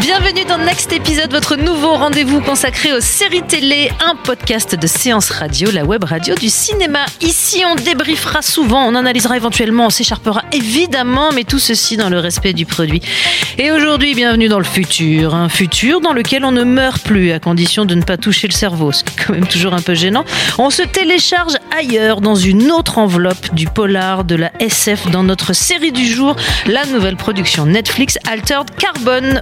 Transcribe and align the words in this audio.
Bienvenue 0.00 0.44
dans 0.44 0.58
Next 0.58 0.92
Épisode, 0.92 1.32
votre 1.32 1.56
nouveau 1.56 1.94
rendez-vous 1.94 2.42
consacré 2.42 2.92
aux 2.92 3.00
séries 3.00 3.42
télé, 3.42 3.90
un 4.04 4.14
podcast 4.14 4.74
de 4.74 4.86
séance 4.86 5.30
radio, 5.30 5.70
la 5.70 5.84
web 5.84 6.04
radio 6.04 6.34
du 6.34 6.50
cinéma. 6.50 7.06
Ici, 7.22 7.62
on 7.66 7.76
débriefera 7.76 8.42
souvent, 8.42 8.84
on 8.86 8.94
analysera 8.94 9.36
éventuellement, 9.36 9.86
on 9.86 9.90
s'écharpera 9.90 10.42
évidemment, 10.52 11.32
mais 11.32 11.44
tout 11.44 11.58
ceci 11.58 11.96
dans 11.96 12.10
le 12.10 12.18
respect 12.18 12.52
du 12.52 12.66
produit. 12.66 13.00
Et 13.56 13.70
aujourd'hui, 13.70 14.14
bienvenue 14.14 14.48
dans 14.48 14.58
le 14.58 14.64
futur, 14.64 15.34
un 15.34 15.48
futur 15.48 16.02
dans 16.02 16.12
lequel 16.12 16.44
on 16.44 16.52
ne 16.52 16.64
meurt 16.64 17.02
plus 17.02 17.32
à 17.32 17.38
condition 17.38 17.86
de 17.86 17.94
ne 17.94 18.02
pas 18.02 18.18
toucher 18.18 18.48
le 18.48 18.52
cerveau, 18.52 18.92
ce 18.92 19.02
qui 19.02 19.14
est 19.14 19.24
quand 19.24 19.32
même 19.32 19.46
toujours 19.46 19.72
un 19.72 19.80
peu 19.80 19.94
gênant. 19.94 20.26
On 20.58 20.68
se 20.68 20.82
télécharge 20.82 21.54
ailleurs, 21.76 22.20
dans 22.20 22.34
une 22.34 22.70
autre 22.70 22.98
enveloppe 22.98 23.54
du 23.54 23.66
polar, 23.66 24.24
de 24.24 24.34
la 24.34 24.52
SF, 24.60 25.10
dans 25.10 25.22
notre 25.22 25.54
série 25.54 25.92
du 25.92 26.06
jour, 26.06 26.36
la 26.66 26.84
nouvelle 26.84 27.16
production 27.16 27.64
Netflix 27.64 28.18
Altered 28.26 28.68
Carbon. 28.76 29.40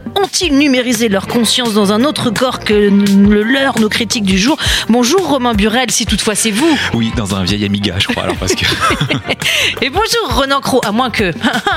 Numérisé 0.51 1.09
leur 1.09 1.27
conscience 1.27 1.73
dans 1.73 1.93
un 1.93 2.05
autre 2.05 2.31
corps 2.31 2.61
que 2.61 2.75
le 2.75 3.43
leur, 3.43 3.79
nos 3.81 3.89
critiques 3.89 4.25
du 4.25 4.39
jour? 4.39 4.59
Bonjour 4.91 5.27
Romain 5.27 5.55
Burel, 5.55 5.91
si 5.91 6.05
toutefois 6.05 6.35
c'est 6.35 6.51
vous. 6.51 6.79
Oui, 6.93 7.13
dans 7.17 7.35
un 7.35 7.45
vieil 7.45 7.65
Amiga, 7.65 7.95
je 7.99 8.09
crois, 8.09 8.25
alors 8.25 8.37
parce 8.37 8.55
que. 8.55 8.65
Et 9.81 9.89
bonjour 9.89 10.37
Renan 10.37 10.61
Cro, 10.61 10.81
à 10.85 10.93
moins 10.93 11.11
que. 11.11 11.33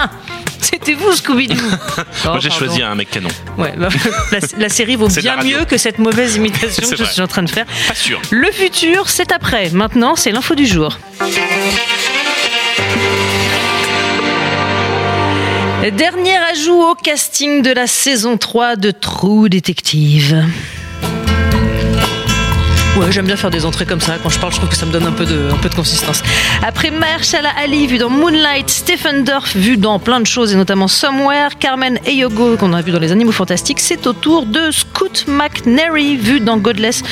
C'était 0.61 0.95
vous, 0.95 1.11
Scooby-Doo. 1.13 1.55
Moi, 2.25 2.39
j'ai 2.39 2.49
choisi 2.49 2.81
un 2.81 2.93
mec 2.95 3.09
canon. 3.09 3.29
Ouais, 3.57 3.73
bah, 3.77 3.87
la, 4.31 4.39
la 4.57 4.69
série 4.69 4.95
vaut 4.97 5.07
bien 5.07 5.37
mieux 5.43 5.63
que 5.65 5.77
cette 5.77 5.99
mauvaise 5.99 6.35
imitation 6.35 6.89
que 6.89 6.95
je 6.97 7.03
vrai. 7.03 7.13
suis 7.13 7.21
en 7.21 7.27
train 7.27 7.43
de 7.43 7.49
faire. 7.49 7.65
Pas 7.87 7.95
sûr. 7.95 8.19
Le 8.31 8.51
futur, 8.51 9.07
c'est 9.07 9.31
après. 9.31 9.69
Maintenant, 9.69 10.15
c'est 10.15 10.31
l'info 10.31 10.55
du 10.55 10.65
jour. 10.65 10.97
Dernier 15.95 16.35
ajout 16.35 16.81
au 16.81 16.95
casting 16.95 17.61
de 17.61 17.71
la 17.71 17.87
saison 17.87 18.37
3 18.37 18.75
de 18.75 18.91
True 18.91 19.47
Detective. 19.47 20.43
Ouais, 22.97 23.11
j'aime 23.11 23.27
bien 23.27 23.35
faire 23.35 23.51
des 23.51 23.63
entrées 23.63 23.85
comme 23.85 24.01
ça. 24.01 24.17
Quand 24.23 24.29
je 24.29 24.39
parle, 24.39 24.51
je 24.51 24.57
trouve 24.57 24.69
que 24.69 24.75
ça 24.75 24.87
me 24.87 24.91
donne 24.91 25.05
un 25.05 25.11
peu 25.11 25.27
de, 25.27 25.51
un 25.53 25.57
peu 25.57 25.69
de 25.69 25.75
consistance. 25.75 26.23
Après 26.65 26.89
Mahershala 26.89 27.49
Ali, 27.63 27.85
vu 27.85 27.99
dans 27.99 28.09
Moonlight, 28.09 28.67
Stephen 28.71 29.23
Dorff, 29.23 29.55
vu 29.55 29.77
dans 29.77 29.99
plein 29.99 30.19
de 30.19 30.25
choses, 30.25 30.53
et 30.53 30.55
notamment 30.55 30.87
Somewhere, 30.87 31.49
Carmen 31.59 31.99
Eyogo, 32.07 32.57
qu'on 32.57 32.73
a 32.73 32.81
vu 32.81 32.91
dans 32.91 32.97
Les 32.97 33.11
Animaux 33.11 33.31
Fantastiques, 33.31 33.81
c'est 33.81 34.07
au 34.07 34.13
tour 34.13 34.47
de 34.47 34.71
Scoot 34.71 35.25
McNairy, 35.27 36.15
vu 36.15 36.39
dans 36.39 36.57
Godless, 36.57 37.03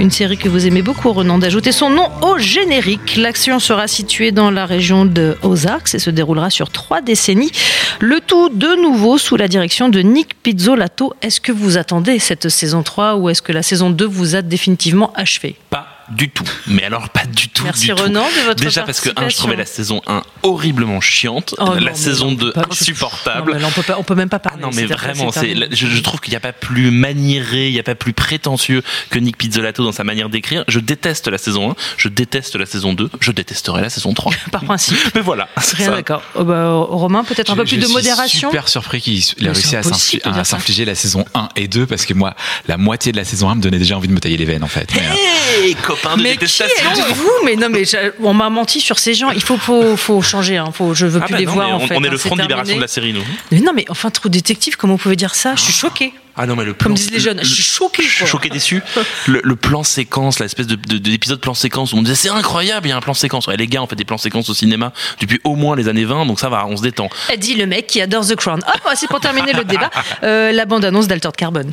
une 0.00 0.10
série 0.10 0.38
que 0.38 0.48
vous 0.48 0.66
aimez 0.66 0.82
beaucoup, 0.82 1.12
Renan, 1.12 1.38
d'ajouter 1.38 1.70
son 1.70 1.90
nom 1.90 2.08
au 2.22 2.36
générique. 2.38 3.14
L'action 3.16 3.60
sera 3.60 3.86
située 3.86 4.32
dans 4.32 4.50
la 4.50 4.66
région 4.66 5.04
de 5.04 5.36
Ozarks 5.44 5.94
et 5.94 6.00
se 6.00 6.10
déroulera 6.10 6.50
sur 6.50 6.70
trois 6.70 7.00
décennies. 7.00 7.52
Le 8.00 8.20
tout 8.20 8.48
de 8.48 8.80
nouveau 8.80 9.18
sous 9.18 9.36
la 9.36 9.46
direction 9.46 9.88
de 9.88 10.00
Nick 10.00 10.40
Pizzolato. 10.42 11.14
Est-ce 11.22 11.40
que 11.40 11.52
vous 11.52 11.78
attendez 11.78 12.18
cette 12.18 12.48
saison 12.48 12.82
3 12.82 13.16
ou 13.16 13.28
est-ce 13.28 13.42
que 13.42 13.52
la 13.52 13.62
saison 13.62 13.90
2 13.90 14.04
vous 14.04 14.34
a 14.36 14.42
définitivement 14.42 15.12
achevé. 15.28 15.54
Pas 15.68 15.87
du 16.10 16.30
tout. 16.30 16.44
Mais 16.66 16.84
alors, 16.84 17.08
pas 17.10 17.24
du 17.26 17.48
tout. 17.48 17.64
Merci 17.64 17.86
du 17.88 17.94
tout. 17.94 18.02
Renan 18.02 18.24
de 18.24 18.46
votre 18.46 18.62
Déjà 18.62 18.82
parce 18.82 19.00
que, 19.00 19.10
un, 19.16 19.28
je 19.28 19.36
trouvais 19.36 19.56
la 19.56 19.66
saison 19.66 20.00
1 20.06 20.22
horriblement 20.42 21.00
chiante. 21.00 21.54
Oh 21.58 21.74
la 21.78 21.94
saison 21.94 22.26
non, 22.30 22.36
2 22.36 22.52
pas- 22.52 22.64
insupportable. 22.70 23.50
Non, 23.52 23.56
mais 23.56 23.62
là, 23.62 23.68
on 23.68 23.72
peut 23.72 23.82
pas, 23.82 23.96
on 23.98 24.02
peut 24.04 24.14
même 24.14 24.28
pas 24.28 24.36
Ah 24.36 24.48
parler. 24.50 24.62
non 24.62 24.70
mais 24.74 24.84
vraiment, 24.86 25.30
c'est 25.32 25.40
c'est, 25.40 25.46
terminé. 25.48 25.68
je, 25.70 25.86
je 25.86 26.00
trouve 26.02 26.20
qu'il 26.20 26.30
n'y 26.30 26.36
a 26.36 26.40
pas 26.40 26.52
plus 26.52 26.90
maniéré, 26.90 27.68
il 27.68 27.72
n'y 27.72 27.78
a 27.80 27.82
pas 27.82 27.94
plus 27.94 28.12
prétentieux 28.12 28.82
que 29.10 29.18
Nick 29.18 29.36
Pizzolato 29.36 29.84
dans 29.84 29.92
sa 29.92 30.04
manière 30.04 30.28
d'écrire. 30.28 30.64
Je 30.68 30.80
déteste 30.80 31.28
la 31.28 31.38
saison 31.38 31.72
1, 31.72 31.74
je 31.96 32.08
déteste 32.08 32.56
la 32.56 32.66
saison 32.66 32.92
2, 32.92 33.10
je 33.20 33.32
détesterai 33.32 33.82
la 33.82 33.90
saison 33.90 34.14
3. 34.14 34.32
Par 34.52 34.64
principe. 34.64 34.98
Mais 35.14 35.20
voilà, 35.20 35.48
c'est 35.60 35.76
Rien 35.76 35.86
ça. 35.90 35.94
d'accord. 35.96 36.22
Oh, 36.34 36.44
bah, 36.44 36.72
Romain, 36.72 37.24
peut-être 37.24 37.50
un 37.50 37.56
peu 37.56 37.64
Je- 37.64 37.68
plus 37.70 37.76
je 37.76 37.80
de 37.82 37.86
suis 37.86 37.94
modération. 37.94 38.48
super 38.50 38.68
surpris 38.68 39.00
qu'il 39.00 39.20
a 39.22 39.34
Mais 39.42 39.48
réussi 39.50 39.76
à 39.76 40.44
s'infliger 40.44 40.84
la 40.84 40.94
saison 40.94 41.24
1 41.34 41.48
et 41.56 41.68
2 41.68 41.86
parce 41.86 42.06
que 42.06 42.14
moi, 42.14 42.34
la 42.66 42.76
moitié 42.76 43.12
de 43.12 43.16
la 43.16 43.24
saison 43.24 43.50
1 43.50 43.56
me 43.56 43.60
donnait 43.62 43.78
déjà 43.78 43.96
envie 43.96 44.08
de 44.08 44.12
me 44.12 44.20
tailler 44.20 44.36
les 44.36 44.44
veines 44.44 44.64
en 44.64 44.68
fait. 44.68 44.90
Mais, 44.94 45.00
euh, 45.02 45.68
De 46.16 46.22
Mais 46.22 46.32
qui 46.32 46.38
détestation. 46.38 46.90
êtes-vous 46.90 47.30
Mais 47.44 47.56
non, 47.56 47.68
mais 47.70 47.82
on 48.22 48.34
m'a 48.34 48.50
menti 48.50 48.80
sur 48.80 48.98
ces 48.98 49.14
gens. 49.14 49.30
Il 49.30 49.42
faut, 49.42 49.56
faut, 49.58 49.96
faut 49.96 50.22
changer. 50.22 50.56
Hein. 50.56 50.70
Faut, 50.72 50.94
je 50.94 51.06
veux 51.06 51.20
Ah 51.22 51.26
plus 51.26 51.32
bah 51.32 51.38
les 51.40 51.46
non, 51.46 51.52
voir 51.52 51.68
en 51.70 51.76
on, 51.76 51.86
fait. 51.86 51.96
on 51.96 52.02
est 52.04 52.08
hein. 52.08 52.10
le 52.10 52.18
front 52.18 52.36
de 52.36 52.42
libération 52.42 52.76
de 52.76 52.80
la 52.80 52.88
série, 52.88 53.12
nous. 53.12 53.22
Mais 53.52 53.60
non, 53.60 53.72
mais 53.74 53.84
enfin, 53.88 54.10
trop 54.10 54.28
détective, 54.28 54.76
comment 54.76 54.94
vous 54.94 54.98
pouvez 55.02 55.16
dire 55.16 55.34
ça? 55.34 55.54
Je 55.56 55.62
suis 55.62 55.72
choquée. 55.72 56.12
Ah 56.40 56.46
non, 56.46 56.54
mais 56.54 56.64
le 56.64 56.72
Comme 56.72 56.78
plan- 56.78 56.94
disent 56.94 57.10
les 57.10 57.18
jeunes, 57.18 57.38
le- 57.38 57.42
je 57.44 57.52
suis 57.52 57.62
choquée. 57.64 58.02
Je 58.04 58.08
suis 58.14 58.26
choqué 58.26 58.48
déçu. 58.48 58.80
Le, 59.26 59.40
le 59.42 59.56
plan 59.56 59.82
séquence, 59.82 60.38
l'espèce 60.38 60.68
de, 60.68 60.76
de, 60.76 60.98
de 60.98 61.10
l'épisode 61.10 61.40
plan 61.40 61.52
séquence 61.54 61.92
où 61.92 61.96
on 61.96 62.02
disait 62.02 62.14
c'est 62.14 62.28
incroyable, 62.30 62.86
il 62.86 62.90
y 62.90 62.92
a 62.92 62.96
un 62.96 63.00
plan 63.00 63.12
séquence. 63.14 63.48
Ouais, 63.48 63.56
les 63.56 63.66
gars, 63.66 63.82
on 63.82 63.88
fait 63.88 63.96
des 63.96 64.04
plans 64.04 64.18
séquences 64.18 64.48
au 64.48 64.54
cinéma 64.54 64.92
depuis 65.20 65.40
au 65.42 65.56
moins 65.56 65.74
les 65.74 65.88
années 65.88 66.04
20, 66.04 66.26
donc 66.26 66.38
ça 66.38 66.48
va, 66.48 66.64
on 66.68 66.76
se 66.76 66.82
détend. 66.82 67.08
A 67.32 67.36
dit 67.36 67.54
le 67.56 67.66
mec 67.66 67.88
qui 67.88 68.00
adore 68.00 68.24
The 68.24 68.36
Crown? 68.36 68.60
Hop, 68.66 68.92
c'est 68.94 69.08
pour 69.08 69.18
terminer 69.20 69.52
le 69.52 69.64
débat. 69.64 69.90
Euh, 70.22 70.52
la 70.52 70.64
bande-annonce 70.64 71.08
d'Alter 71.08 71.30
Carbone. 71.36 71.72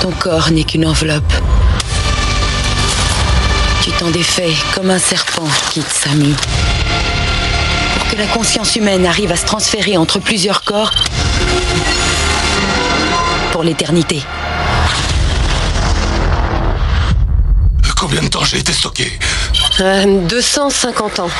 Ton 0.00 0.10
corps 0.12 0.50
n'est 0.50 0.64
qu'une 0.64 0.86
enveloppe. 0.86 1.32
Tu 3.82 3.90
t'en 3.92 4.10
défais 4.10 4.52
comme 4.74 4.90
un 4.90 4.98
serpent 4.98 5.48
quitte 5.70 5.88
sa 5.88 6.10
mue. 6.10 6.34
Pour 7.94 8.08
que 8.08 8.16
la 8.16 8.26
conscience 8.26 8.76
humaine 8.76 9.06
arrive 9.06 9.32
à 9.32 9.36
se 9.36 9.44
transférer 9.44 9.96
entre 9.96 10.18
plusieurs 10.20 10.62
corps 10.62 10.92
pour 13.50 13.64
l'éternité. 13.64 14.22
Combien 17.98 18.22
de 18.22 18.28
temps 18.28 18.44
j'ai 18.44 18.58
été 18.58 18.72
stocké? 18.72 19.18
250 19.80 21.18
ans. 21.18 21.30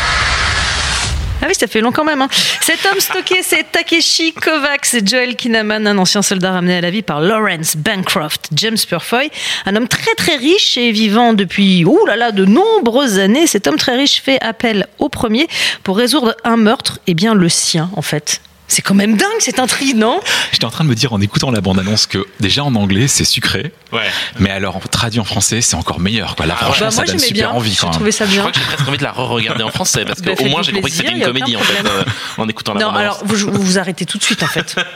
Ah 1.40 1.46
oui, 1.46 1.54
ça 1.54 1.68
fait 1.68 1.80
long 1.80 1.92
quand 1.92 2.04
même. 2.04 2.20
hein. 2.20 2.28
Cet 2.60 2.84
homme 2.84 2.98
stocké, 2.98 3.36
c'est 3.42 3.70
Takeshi 3.70 4.32
Kovacs, 4.32 4.86
c'est 4.86 5.06
Joel 5.08 5.36
Kinnaman, 5.36 5.86
un 5.86 5.96
ancien 5.98 6.20
soldat 6.20 6.50
ramené 6.50 6.76
à 6.76 6.80
la 6.80 6.90
vie 6.90 7.02
par 7.02 7.20
Lawrence 7.20 7.76
Bancroft, 7.76 8.48
James 8.56 8.76
Purfoy, 8.88 9.30
un 9.64 9.76
homme 9.76 9.86
très 9.86 10.14
très 10.16 10.36
riche 10.36 10.76
et 10.76 10.90
vivant 10.90 11.34
depuis 11.34 11.84
ouh 11.84 12.04
là 12.06 12.16
là 12.16 12.32
de 12.32 12.44
nombreuses 12.44 13.20
années. 13.20 13.46
Cet 13.46 13.68
homme 13.68 13.76
très 13.76 13.96
riche 13.96 14.20
fait 14.20 14.40
appel 14.42 14.88
au 14.98 15.08
premier 15.08 15.46
pour 15.84 15.96
résoudre 15.96 16.36
un 16.42 16.56
meurtre, 16.56 16.98
et 17.06 17.14
bien 17.14 17.34
le 17.34 17.48
sien 17.48 17.88
en 17.94 18.02
fait. 18.02 18.40
C'est 18.70 18.82
quand 18.82 18.94
même 18.94 19.16
dingue 19.16 19.28
cette 19.40 19.58
intrigue, 19.58 19.96
non? 19.96 20.20
J'étais 20.52 20.66
en 20.66 20.70
train 20.70 20.84
de 20.84 20.88
me 20.90 20.94
dire 20.94 21.12
en 21.14 21.20
écoutant 21.20 21.50
la 21.50 21.60
bande-annonce 21.62 22.06
que 22.06 22.26
déjà 22.38 22.62
en 22.64 22.74
anglais 22.74 23.08
c'est 23.08 23.24
sucré, 23.24 23.72
Ouais. 23.92 24.02
mais 24.38 24.50
alors 24.50 24.78
traduit 24.90 25.20
en 25.20 25.24
français 25.24 25.60
c'est 25.62 25.74
encore 25.74 26.00
meilleur. 26.00 26.36
Quoi. 26.36 26.46
Là 26.46 26.54
Ah 26.60 26.64
franchement 26.66 26.86
Bah, 26.86 26.90
ça 26.90 26.96
moi 26.98 27.04
donne 27.06 27.14
j'aimais 27.18 27.26
super 27.28 27.48
bien, 27.50 27.58
envie 27.58 27.76
quand 27.76 27.98
même. 28.00 28.12
ça 28.12 28.26
Je 28.26 28.30
bien. 28.30 28.40
crois 28.40 28.52
que 28.52 28.58
j'ai 28.58 28.64
presque 28.66 28.88
envie 28.88 28.98
de 28.98 29.02
la 29.04 29.12
re-regarder 29.12 29.62
en 29.64 29.70
français 29.70 30.04
parce 30.04 30.20
Bah, 30.22 30.32
qu'au 30.36 30.44
moins 30.44 30.62
faites-vous 30.62 30.64
j'ai 30.64 30.72
compris 30.72 30.90
que 30.90 30.96
c'était 30.98 31.12
une 31.12 31.24
comédie 31.24 31.56
en 31.56 31.60
fait 31.60 31.84
euh, 31.86 32.04
en 32.36 32.46
écoutant 32.48 32.74
la 32.74 32.80
Non, 32.80 32.92
bande 32.92 33.00
alors 33.00 33.20
vous, 33.24 33.36
vous 33.50 33.62
vous 33.62 33.78
arrêtez 33.78 34.04
tout 34.04 34.18
de 34.18 34.22
suite 34.22 34.42
en 34.42 34.46
fait. 34.46 34.76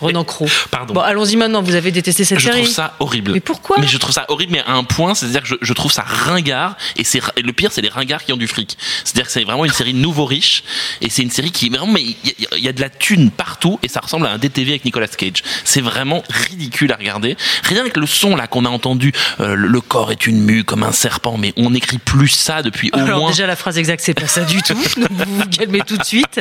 Renan 0.00 0.24
Cro. 0.24 0.46
Pardon. 0.70 0.94
Bon, 0.94 1.00
allons-y 1.00 1.36
maintenant, 1.36 1.62
vous 1.62 1.74
avez 1.74 1.90
détesté 1.90 2.24
cette 2.24 2.38
Je 2.38 2.44
série. 2.46 2.62
trouve 2.62 2.72
ça 2.74 2.94
horrible. 3.00 3.32
Mais 3.32 3.40
pourquoi 3.40 3.76
Mais 3.80 3.86
je 3.86 3.98
trouve 3.98 4.12
ça 4.12 4.24
horrible, 4.28 4.52
mais 4.52 4.60
à 4.66 4.72
un 4.72 4.84
point, 4.84 5.14
c'est-à-dire 5.14 5.42
que 5.42 5.48
je, 5.48 5.54
je 5.60 5.72
trouve 5.72 5.92
ça 5.92 6.02
ringard, 6.06 6.76
et 6.96 7.04
c'est 7.04 7.20
et 7.36 7.42
le 7.42 7.52
pire, 7.52 7.70
c'est 7.72 7.82
les 7.82 7.88
ringards 7.88 8.24
qui 8.24 8.32
ont 8.32 8.36
du 8.36 8.46
fric. 8.48 8.76
C'est-à-dire 9.04 9.26
que 9.26 9.32
c'est 9.32 9.44
vraiment 9.44 9.64
une 9.64 9.72
série 9.72 9.94
nouveau 9.94 10.24
riche, 10.24 10.64
et 11.00 11.10
c'est 11.10 11.22
une 11.22 11.30
série 11.30 11.50
qui 11.52 11.68
vraiment, 11.70 11.86
mais 11.92 12.02
il 12.02 12.16
y, 12.38 12.46
a- 12.46 12.56
il 12.58 12.64
y 12.64 12.68
a 12.68 12.72
de 12.72 12.80
la 12.80 12.90
thune 12.90 13.30
partout, 13.30 13.78
et 13.82 13.88
ça 13.88 14.00
ressemble 14.00 14.26
à 14.26 14.30
un 14.32 14.38
DTV 14.38 14.72
avec 14.72 14.84
Nicolas 14.84 15.06
Cage. 15.08 15.42
C'est 15.64 15.80
vraiment 15.80 16.22
ridicule 16.48 16.92
à 16.92 16.96
regarder. 16.96 17.36
Rien 17.64 17.88
que 17.88 18.00
le 18.00 18.06
son 18.06 18.36
là 18.36 18.46
qu'on 18.46 18.64
a 18.64 18.68
entendu, 18.68 19.12
euh, 19.40 19.54
le, 19.54 19.80
corps 19.80 20.10
est 20.12 20.26
une 20.26 20.40
mue 20.40 20.64
comme 20.64 20.82
un 20.82 20.92
serpent, 20.92 21.36
mais 21.36 21.52
on 21.56 21.70
n'écrit 21.70 21.98
plus 21.98 22.28
ça 22.28 22.62
depuis 22.62 22.90
au 22.94 22.98
Alors 22.98 23.18
moins. 23.20 23.30
déjà 23.30 23.46
la 23.46 23.56
phrase 23.56 23.76
exacte 23.78 24.02
c'est 24.02 24.14
pas 24.14 24.26
ça 24.26 24.44
du 24.44 24.62
tout. 24.62 24.74
Vous 25.10 25.24
vous 25.36 25.46
calmez 25.46 25.80
tout 25.86 25.96
de 25.96 26.04
suite. 26.04 26.40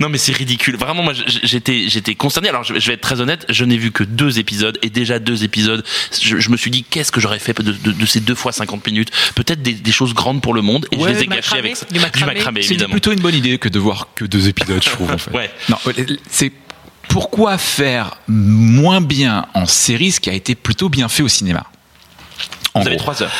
Non 0.00 0.08
mais 0.08 0.18
c'est 0.18 0.32
ridicule. 0.32 0.76
Vraiment 0.76 1.02
moi 1.02 1.12
j'étais 1.42 1.84
j'étais 1.88 2.14
consterné. 2.14 2.48
Alors 2.48 2.62
je, 2.64 2.75
je 2.78 2.86
vais 2.88 2.94
être 2.94 3.00
très 3.00 3.20
honnête, 3.20 3.44
je 3.48 3.64
n'ai 3.64 3.76
vu 3.76 3.90
que 3.92 4.04
deux 4.04 4.38
épisodes 4.38 4.78
et 4.82 4.90
déjà 4.90 5.18
deux 5.18 5.44
épisodes, 5.44 5.84
je, 6.20 6.38
je 6.38 6.50
me 6.50 6.56
suis 6.56 6.70
dit 6.70 6.84
qu'est-ce 6.84 7.12
que 7.12 7.20
j'aurais 7.20 7.38
fait 7.38 7.58
de, 7.60 7.72
de- 7.72 7.92
de 7.92 8.06
ces 8.06 8.20
deux 8.20 8.34
fois 8.34 8.52
50 8.52 8.86
minutes? 8.86 9.10
Peut-être 9.34 9.62
des, 9.62 9.72
des 9.74 9.92
choses 9.92 10.14
grandes 10.14 10.40
pour 10.42 10.54
le 10.54 10.62
monde 10.62 10.86
et 10.92 10.96
Ouais, 10.96 11.12
je 11.14 11.18
les 11.18 11.24
ai 11.24 11.26
macramé, 11.26 11.58
avec 11.60 11.76
ça. 11.76 11.86
du 11.90 11.98
macramé. 12.00 12.62
C'est 12.62 12.70
évidemment. 12.70 12.92
plutôt 12.92 13.12
une 13.12 13.20
bonne 13.20 13.34
idée 13.34 13.58
que 13.58 13.68
de 13.68 13.78
voir 13.78 14.08
que 14.14 14.24
deux 14.24 14.48
épisodes, 14.48 14.82
je 14.82 14.90
trouve 14.90 15.10
en 15.12 15.18
fait. 15.18 15.30
Ouais. 15.34 15.50
Non, 15.68 15.76
c'est 16.30 16.52
pourquoi 17.08 17.56
faire 17.58 18.18
moins 18.28 19.00
bien 19.00 19.46
en 19.54 19.66
série 19.66 20.10
ce 20.12 20.20
qui 20.20 20.28
a 20.30 20.32
été 20.34 20.54
plutôt 20.54 20.88
bien 20.88 21.08
fait 21.08 21.22
au 21.22 21.28
cinéma? 21.28 21.64
En 22.74 22.80
Vous 22.82 22.88
avez 22.88 22.96
trois 22.96 23.22
heures. 23.22 23.30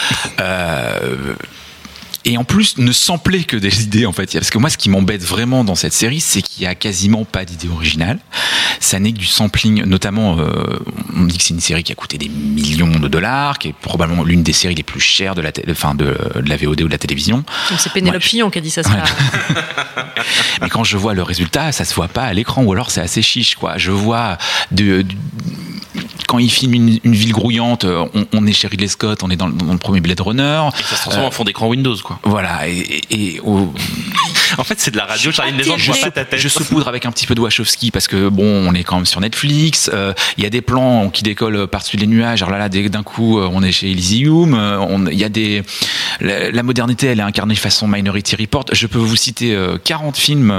Euh, 0.40 1.34
et 2.26 2.36
en 2.36 2.44
plus, 2.44 2.76
ne 2.78 2.92
sampler 2.92 3.44
que 3.44 3.56
des 3.56 3.82
idées, 3.84 4.04
en 4.04 4.12
fait. 4.12 4.30
Parce 4.32 4.50
que 4.50 4.58
moi, 4.58 4.68
ce 4.68 4.76
qui 4.76 4.90
m'embête 4.90 5.22
vraiment 5.22 5.64
dans 5.64 5.74
cette 5.76 5.92
série, 5.94 6.20
c'est 6.20 6.42
qu'il 6.42 6.62
y 6.64 6.66
a 6.66 6.74
quasiment 6.74 7.24
pas 7.24 7.44
d'idée 7.44 7.68
originale. 7.68 8.18
Ça 8.80 8.98
n'est 8.98 9.12
que 9.12 9.18
du 9.18 9.26
sampling, 9.26 9.84
notamment, 9.84 10.38
euh, 10.38 10.78
on 11.16 11.24
dit 11.24 11.38
que 11.38 11.44
c'est 11.44 11.54
une 11.54 11.60
série 11.60 11.82
qui 11.82 11.92
a 11.92 11.94
coûté 11.94 12.18
des 12.18 12.28
millions 12.28 12.90
de 12.90 13.08
dollars, 13.08 13.58
qui 13.58 13.68
est 13.68 13.72
probablement 13.74 14.24
l'une 14.24 14.42
des 14.42 14.52
séries 14.52 14.74
les 14.74 14.82
plus 14.82 15.00
chères 15.00 15.34
de 15.34 15.40
la, 15.40 15.50
enfin, 15.70 15.94
de, 15.94 16.16
de 16.34 16.48
la 16.48 16.56
VOD 16.56 16.82
ou 16.82 16.86
de 16.86 16.90
la 16.92 16.98
télévision. 16.98 17.38
Donc 17.70 17.78
c'est 17.78 17.92
Pénélope 17.92 18.16
Ouais. 18.22 18.28
Fillon 18.28 18.50
qui 18.50 18.58
a 18.58 18.60
dit 18.60 18.70
ça. 18.70 18.82
ça 18.82 18.90
Mais 20.60 20.68
quand 20.68 20.84
je 20.84 20.96
vois 20.96 21.14
le 21.14 21.22
résultat, 21.22 21.72
ça 21.72 21.84
se 21.84 21.94
voit 21.94 22.08
pas 22.08 22.24
à 22.24 22.32
l'écran, 22.32 22.62
ou 22.62 22.72
alors 22.72 22.90
c'est 22.90 23.00
assez 23.00 23.22
chiche, 23.22 23.54
quoi. 23.54 23.78
Je 23.78 23.90
vois 23.90 24.36
de, 24.72 25.02
de- 25.02 25.14
quand 26.36 26.40
il 26.40 26.50
filme 26.50 26.74
une, 26.74 26.98
une 27.02 27.14
ville 27.14 27.32
grouillante, 27.32 27.84
on, 27.86 28.10
on 28.34 28.46
est 28.46 28.52
chez 28.52 28.68
Ridley 28.68 28.88
Scott, 28.88 29.22
on 29.22 29.30
est 29.30 29.36
dans, 29.36 29.46
le- 29.46 29.54
dans 29.54 29.72
le 29.72 29.78
premier 29.78 30.00
Blade 30.00 30.20
Runner. 30.20 30.60
Et 30.78 30.82
ça 30.82 30.96
se 30.96 31.00
transforme 31.02 31.24
en 31.26 31.30
fond 31.30 31.44
d'écran 31.44 31.66
Windows, 31.68 31.96
quoi. 32.04 32.18
Voilà, 32.24 32.68
et, 32.68 32.76
et- 33.10 33.36
et 33.36 33.40
au- 33.40 33.72
En 34.58 34.64
fait, 34.64 34.78
c'est 34.80 34.90
de 34.90 34.96
la 34.96 35.04
radio, 35.04 35.30
Charlie 35.32 35.52
Maison, 35.52 35.76
je 35.76 35.92
pas 35.92 36.10
ta 36.10 36.24
tête. 36.24 36.40
je 36.40 36.48
saupoudre 36.48 36.88
avec 36.88 37.06
un 37.06 37.12
petit 37.12 37.26
peu 37.26 37.34
de 37.34 37.40
Wachowski 37.40 37.90
parce 37.90 38.08
que 38.08 38.28
bon, 38.28 38.44
on 38.68 38.74
est 38.74 38.84
quand 38.84 38.96
même 38.96 39.06
sur 39.06 39.20
Netflix. 39.20 39.90
euh, 39.92 40.12
Il 40.38 40.44
y 40.44 40.46
a 40.46 40.50
des 40.50 40.62
plans 40.62 41.10
qui 41.10 41.22
décollent 41.22 41.66
par-dessus 41.66 41.96
les 41.96 42.06
nuages. 42.06 42.42
Alors 42.42 42.56
là, 42.58 42.68
d'un 42.68 43.02
coup, 43.02 43.38
euh, 43.38 43.48
on 43.52 43.62
est 43.62 43.72
chez 43.72 43.90
Elysium. 43.90 44.54
euh, 44.54 45.08
Il 45.12 45.18
y 45.18 45.24
a 45.24 45.28
des 45.28 45.62
la, 46.20 46.50
la 46.50 46.62
modernité, 46.62 47.06
elle 47.08 47.18
est 47.20 47.22
incarnée 47.22 47.54
façon 47.54 47.86
Minority 47.88 48.36
Report. 48.36 48.64
Je 48.72 48.86
peux 48.86 48.98
vous 48.98 49.16
citer 49.16 49.54
euh, 49.54 49.78
40 49.82 50.16
films 50.16 50.52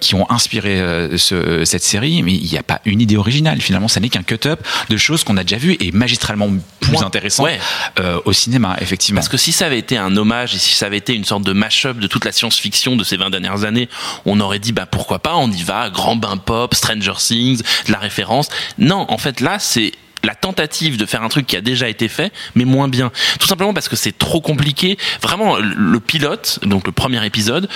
qui 0.00 0.14
ont 0.14 0.30
inspiré 0.30 0.78
ce- 1.16 1.64
cette 1.64 1.82
série, 1.82 2.22
mais 2.22 2.32
il 2.34 2.48
n'y 2.50 2.58
a 2.58 2.62
pas 2.62 2.80
une 2.84 3.00
idée 3.00 3.16
originale. 3.16 3.60
Finalement, 3.60 3.88
ça 3.88 4.00
n'est 4.00 4.08
qu'un 4.08 4.22
cut-up 4.22 4.60
de 4.88 4.96
choses 4.96 5.24
qu'on 5.24 5.36
a 5.36 5.42
déjà 5.44 5.56
vues 5.58 5.76
et 5.80 5.92
magistralement 5.92 6.48
plus 6.80 6.92
Moi, 6.92 7.00
ouais. 7.44 7.58
euh, 8.00 8.18
au 8.24 8.32
cinéma, 8.32 8.76
effectivement. 8.80 9.18
Parce 9.18 9.28
que 9.28 9.36
si 9.36 9.52
ça 9.52 9.66
avait 9.66 9.78
été 9.78 9.96
un 9.96 10.16
hommage 10.16 10.54
et 10.54 10.58
si 10.58 10.74
ça 10.74 10.86
avait 10.86 10.98
été 10.98 11.14
une 11.14 11.24
sorte 11.24 11.42
de 11.44 11.52
mash-up 11.52 11.98
de 11.98 12.06
toute 12.06 12.24
la 12.24 12.32
science-fiction 12.32 12.75
de 12.84 13.04
ces 13.04 13.16
20 13.16 13.30
dernières 13.30 13.64
années, 13.64 13.88
on 14.26 14.38
aurait 14.40 14.58
dit 14.58 14.72
bah 14.72 14.86
pourquoi 14.86 15.18
pas, 15.18 15.34
on 15.36 15.50
y 15.50 15.62
va, 15.62 15.90
grand 15.90 16.16
bain 16.16 16.36
pop, 16.36 16.74
Stranger 16.74 17.14
Things, 17.16 17.62
de 17.86 17.92
la 17.92 17.98
référence. 17.98 18.48
Non, 18.78 19.06
en 19.08 19.18
fait 19.18 19.40
là 19.40 19.58
c'est 19.58 19.92
la 20.26 20.34
tentative 20.34 20.96
de 20.96 21.06
faire 21.06 21.22
un 21.22 21.28
truc 21.28 21.46
qui 21.46 21.56
a 21.56 21.60
déjà 21.60 21.88
été 21.88 22.08
fait, 22.08 22.32
mais 22.54 22.64
moins 22.64 22.88
bien. 22.88 23.10
Tout 23.40 23.46
simplement 23.46 23.72
parce 23.72 23.88
que 23.88 23.96
c'est 23.96 24.16
trop 24.16 24.40
compliqué. 24.40 24.98
Vraiment, 25.22 25.56
le 25.56 26.00
pilote, 26.00 26.58
donc 26.62 26.86
le 26.86 26.92
premier 26.92 27.24
épisode, 27.24 27.68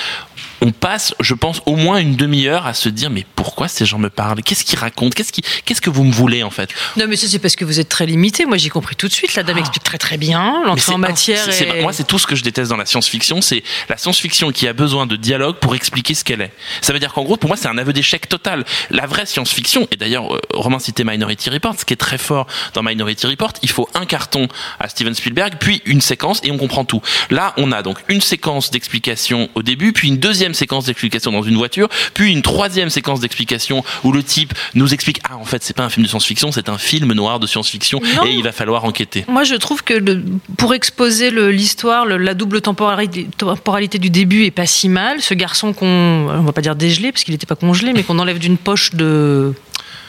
on 0.63 0.73
passe, 0.73 1.15
je 1.21 1.33
pense, 1.33 1.63
au 1.65 1.77
moins 1.77 1.99
une 1.99 2.17
demi-heure 2.17 2.67
à 2.67 2.75
se 2.75 2.89
dire 2.91 3.09
mais 3.09 3.25
pourquoi 3.35 3.67
ces 3.69 3.87
gens 3.87 3.99
me 3.99 4.11
parlent? 4.11 4.43
Qu'est-ce 4.43 4.65
qu'ils 4.65 4.79
racontent? 4.79 5.15
Qu'est-ce 5.17 5.33
qui, 5.33 5.43
qu'est-ce 5.65 5.81
que 5.81 5.89
vous 5.89 6.05
me 6.05 6.13
voulez 6.13 6.43
en 6.43 6.51
fait? 6.51 6.71
Non, 6.97 7.07
mais 7.09 7.17
ça, 7.17 7.29
c'est 7.29 7.39
parce 7.39 7.57
que 7.57 7.65
vous 7.65 7.81
êtes 7.81 7.89
très 7.89 8.05
limité. 8.05 8.45
Moi, 8.45 8.59
j'ai 8.59 8.69
compris 8.69 8.95
tout 8.97 9.09
de 9.09 9.13
suite. 9.13 9.35
La 9.37 9.43
dame 9.43 9.57
explique 9.59 9.83
très 9.85 9.97
très 9.99 10.19
bien. 10.19 10.41
Ah. 10.63 10.67
L'entrée 10.67 10.83
c'est 10.85 10.93
en 10.93 10.99
matière. 10.99 11.49
est- 11.49 11.83
Moi, 11.83 11.93
c'est 11.95 12.07
tout 12.07 12.19
ce 12.19 12.27
que 12.27 12.37
je 12.37 12.43
déteste 12.43 12.71
dans 12.71 12.77
la 12.77 12.85
science-fiction. 12.87 13.41
C'est 13.41 13.63
la 13.89 13.97
science-fiction 13.97 14.53
qui 14.53 14.69
a 14.69 14.73
besoin 14.75 15.07
de 15.07 15.17
dialogue 15.17 15.57
pour 15.57 15.75
expliquer 15.75 16.13
ce 16.15 16.25
qu'elle 16.25 16.43
est. 16.43 16.53
Ça 16.83 16.93
veut 16.93 16.99
dire 16.99 17.13
qu'en 17.15 17.23
gros, 17.23 17.37
pour 17.39 17.49
moi, 17.49 17.57
c'est 17.57 17.69
un 17.69 17.79
aveu 17.79 17.93
d'échec 17.95 18.29
total. 18.29 18.65
La 18.91 19.07
vraie 19.07 19.25
science-fiction, 19.27 19.89
et 19.93 19.97
d'ailleurs, 19.97 20.35
euh, 20.35 20.41
Romain 20.53 20.79
citait 20.79 21.05
Minority 21.05 21.49
Report, 21.51 21.75
ce 21.79 21.85
qui 21.87 21.95
est 21.95 21.97
très 21.97 22.19
fort 22.19 22.40
dans 22.75 22.83
Minority 22.83 23.27
Report, 23.27 23.53
il 23.63 23.71
faut 23.71 23.89
un 23.95 24.07
carton 24.07 24.49
à 24.79 24.89
Steven 24.89 25.15
Spielberg, 25.15 25.55
puis 25.61 25.83
une 25.87 26.01
séquence, 26.01 26.41
et 26.45 26.51
on 26.51 26.59
comprend 26.59 26.85
tout. 26.85 27.01
Là, 27.31 27.55
on 27.57 27.73
a 27.73 27.83
donc 27.83 27.99
une 28.09 28.21
séquence 28.21 28.71
d'explication 28.71 29.49
au 29.55 29.63
début, 29.63 29.93
puis 29.93 30.09
une 30.09 30.19
deuxième 30.19 30.55
séquence 30.55 30.87
d'explication 30.87 31.33
dans 31.33 31.43
une 31.43 31.57
voiture, 31.57 31.89
puis 32.15 32.33
une 32.33 32.43
troisième 32.43 32.91
séquence 32.91 33.21
d'explication 33.21 33.85
où 34.05 34.13
le 34.13 34.23
type 34.23 34.53
nous 34.75 34.93
explique 34.95 35.21
ah 35.29 35.37
en 35.37 35.45
fait 35.45 35.63
c'est 35.63 35.75
pas 35.77 35.85
un 35.85 35.89
film 35.91 36.05
de 36.05 36.09
science-fiction, 36.09 36.53
c'est 36.53 36.69
un 36.69 36.79
film 36.79 37.13
noir 37.13 37.41
de 37.41 37.47
science-fiction, 37.47 38.01
et 38.27 38.31
il 38.33 38.43
va 38.43 38.53
falloir 38.53 38.85
enquêter. 38.85 39.25
Moi, 39.29 39.45
je 39.45 39.55
trouve 39.55 39.83
que 39.83 39.95
le- 39.95 40.25
pour 40.57 40.75
exposer 40.75 41.31
l'histoire, 41.31 42.07
la 42.07 42.35
double 42.35 42.61
temporalité, 42.61 43.29
temporalité 43.37 43.99
du 43.99 44.11
début 44.11 44.45
est 44.45 44.51
pas 44.51 44.67
si 44.67 44.89
mal. 44.89 45.21
Ce 45.21 45.35
garçon 45.35 45.73
qu'on, 45.73 45.87
on 45.87 46.43
va 46.43 46.53
pas 46.53 46.61
dire 46.63 46.77
dégelé 46.77 47.13
parce 47.13 47.25
qu'il 47.25 47.33
n'était 47.35 47.47
pas 47.47 47.57
congelé, 47.57 47.93
mais 47.93 48.03
qu'on 48.03 48.19
enlève 48.19 48.39
d'une 48.39 48.57
poche 48.59 48.93
de, 48.95 49.55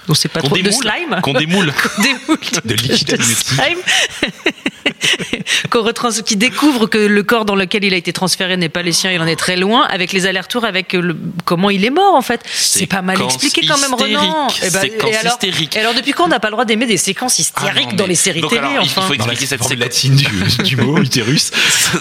on 0.09 0.13
sait 0.13 0.29
pas 0.29 0.41
Qu'on 0.41 0.47
trop, 0.47 0.57
de 0.57 0.71
slime. 0.71 1.19
qu'on 1.21 1.33
démoule. 1.33 1.71
Qu'on 1.95 2.01
démoule 2.01 2.37
De 2.65 2.73
liquide 2.73 3.17
de 3.17 3.21
slime. 3.21 3.77
Qu'on 5.69 5.81
retrans- 5.83 6.21
qui 6.23 6.35
découvre 6.35 6.87
que 6.87 6.97
le 6.97 7.23
corps 7.23 7.45
dans 7.45 7.55
lequel 7.55 7.83
il 7.83 7.93
a 7.93 7.97
été 7.97 8.13
transféré 8.13 8.57
n'est 8.57 8.69
pas 8.69 8.81
les 8.81 8.91
siens, 8.91 9.11
il 9.11 9.21
en 9.21 9.27
est 9.27 9.35
très 9.35 9.55
loin, 9.55 9.83
avec 9.89 10.13
les 10.13 10.25
allers-retours 10.25 10.63
avec 10.65 10.93
le- 10.93 11.15
comment 11.45 11.69
il 11.69 11.83
est 11.85 11.89
mort 11.89 12.15
en 12.15 12.21
fait. 12.21 12.41
C'est 12.53 12.85
pas 12.87 13.01
mal 13.01 13.21
expliqué 13.21 13.65
quand 13.67 13.77
même, 13.79 13.93
Renan. 13.93 14.47
hystérique. 14.49 14.73
Ben, 14.73 14.81
Séquence 14.81 15.11
et 15.11 15.15
alors, 15.17 15.33
hystérique. 15.33 15.75
et 15.75 15.79
alors 15.79 15.93
depuis 15.93 16.11
quand 16.13 16.25
on 16.25 16.29
n'a 16.29 16.39
pas 16.39 16.47
le 16.49 16.53
droit 16.53 16.65
d'aimer 16.65 16.85
des 16.85 16.97
séquences 16.97 17.39
hystériques 17.39 17.83
Ah 17.87 17.91
non, 17.91 17.95
dans 17.97 18.07
les 18.07 18.15
séries 18.15 18.41
Donc 18.41 18.49
télé 18.51 18.61
alors, 18.61 18.83
il 18.83 18.89
enfin 18.89 19.01
faut 19.01 19.15
Dans 19.15 19.25
la 19.25 19.33
expliquer 19.33 19.49
cette 19.49 19.59
forme 19.59 19.69
séquence. 19.71 19.85
latine 19.85 20.15
du, 20.15 20.63
du 20.63 20.75
mot 20.77 20.97
utérus. 21.01 21.51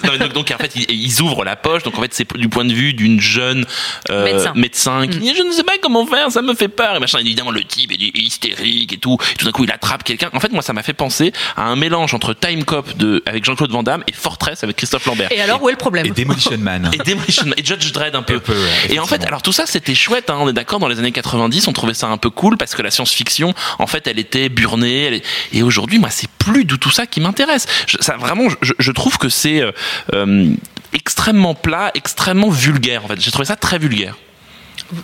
Non, 0.05 0.17
donc, 0.19 0.32
donc, 0.32 0.50
en 0.55 0.58
fait 0.58 0.73
ils, 0.76 0.91
ils 0.91 1.20
ouvrent 1.23 1.44
la 1.44 1.56
poche 1.56 1.82
donc 1.82 1.99
en 1.99 2.03
fait 2.03 2.12
c'est 2.14 2.26
du 2.37 2.49
point 2.49 2.64
de 2.64 2.73
vue 2.73 2.93
d'une 2.94 3.20
jeune 3.20 3.67
euh, 4.11 4.53
Médecin. 4.55 5.06
qui 5.08 5.19
dit 5.19 5.35
je 5.37 5.43
ne 5.43 5.53
sais 5.53 5.64
pas 5.64 5.73
comment 5.81 6.06
faire 6.06 6.31
ça 6.31 6.43
me 6.43 6.55
fait 6.55 6.69
peur 6.69 6.96
et 6.96 7.00
machin 7.00 7.19
Et 7.19 7.23
évidemment 7.23 7.50
le 7.50 7.64
type 7.64 7.93
est, 7.93 8.03
est 8.03 8.19
hystérique 8.20 8.93
et 8.93 8.99
tout 8.99 9.19
et 9.32 9.37
tout 9.37 9.44
d'un 9.46 9.53
coup 9.53 9.64
il 9.64 9.70
attrape 9.70 10.05
quelqu'un 10.05 10.31
en 10.32 10.41
fait 10.41 10.53
moi 10.53 10.62
ça 10.62 10.73
m'a 10.73 10.82
fait 10.82 10.93
penser 10.93 11.32
à 11.56 11.64
un 11.64 11.76
mélange 11.76 12.14
entre 12.14 12.35
Time 12.35 12.64
Cop 12.64 12.90
de 12.97 13.23
avec 13.27 13.45
Jean-Claude 13.45 13.71
Van 13.71 13.83
Damme 13.83 14.03
et 14.09 14.13
Fortress 14.13 14.63
avec 14.65 14.77
Christophe 14.77 15.05
Lambert 15.07 15.31
Et 15.33 15.41
alors, 15.41 15.63
où 15.63 15.69
est 15.69 15.73
le 15.73 15.79
problème 15.79 16.07
Et 16.07 16.11
Demolition 16.11 16.57
Man. 16.59 16.91
et 16.93 16.99
Demolition 16.99 17.45
Man, 17.47 17.55
et 17.57 17.65
Judge 17.65 17.93
Dredd 17.93 18.15
un 18.15 18.23
peu. 18.23 18.37
Un 18.37 18.39
peu, 18.41 18.53
ouais, 18.53 18.69
et 18.95 18.99
en 18.99 19.07
fait, 19.07 19.25
alors 19.25 19.43
tout 19.43 19.53
ça 19.53 19.67
c'était 19.67 19.95
chouette, 19.95 20.31
hein, 20.31 20.37
on 20.41 20.49
est 20.49 20.53
d'accord, 20.53 20.79
dans 20.79 20.89
les 20.89 20.99
années 20.99 21.13
90, 21.13 21.67
on 21.69 21.73
trouvait 21.73 21.95
ça 21.95 22.09
un 22.09 22.17
peu 22.19 22.31
cool 22.31 22.57
parce 22.57 22.75
que 22.75 22.83
la 22.83 22.91
science-fiction, 22.91 23.55
en 23.79 23.87
fait, 23.87 24.07
elle 24.07 24.19
était 24.19 24.49
burnée. 24.49 25.05
elle 25.05 25.15
est- 25.15 25.25
Et 25.53 25.63
aujourd'hui, 25.63 25.99
moi, 25.99 26.11
c'est 26.11 26.29
plus 26.39 26.65
du 26.65 26.79
tout 26.79 26.91
ça 26.91 27.07
qui 27.07 27.21
m'intéresse. 27.21 27.67
Ça, 28.01 28.17
vraiment, 28.17 28.49
je, 28.63 28.73
je 28.79 28.93
trouve 28.93 29.19
que 29.19 29.29
c'est 29.29 29.61
euh, 29.61 29.73
euh, 30.15 30.51
extrêmement 30.93 31.55
plat, 31.55 31.91
extrêmement 31.95 32.51
vulgaire. 32.51 33.05
En 33.05 33.09
fait, 33.09 33.21
j'ai 33.21 33.31
trouvé 33.31 33.45
ça 33.47 33.57
très 33.57 33.79
vulgaire. 33.79 34.17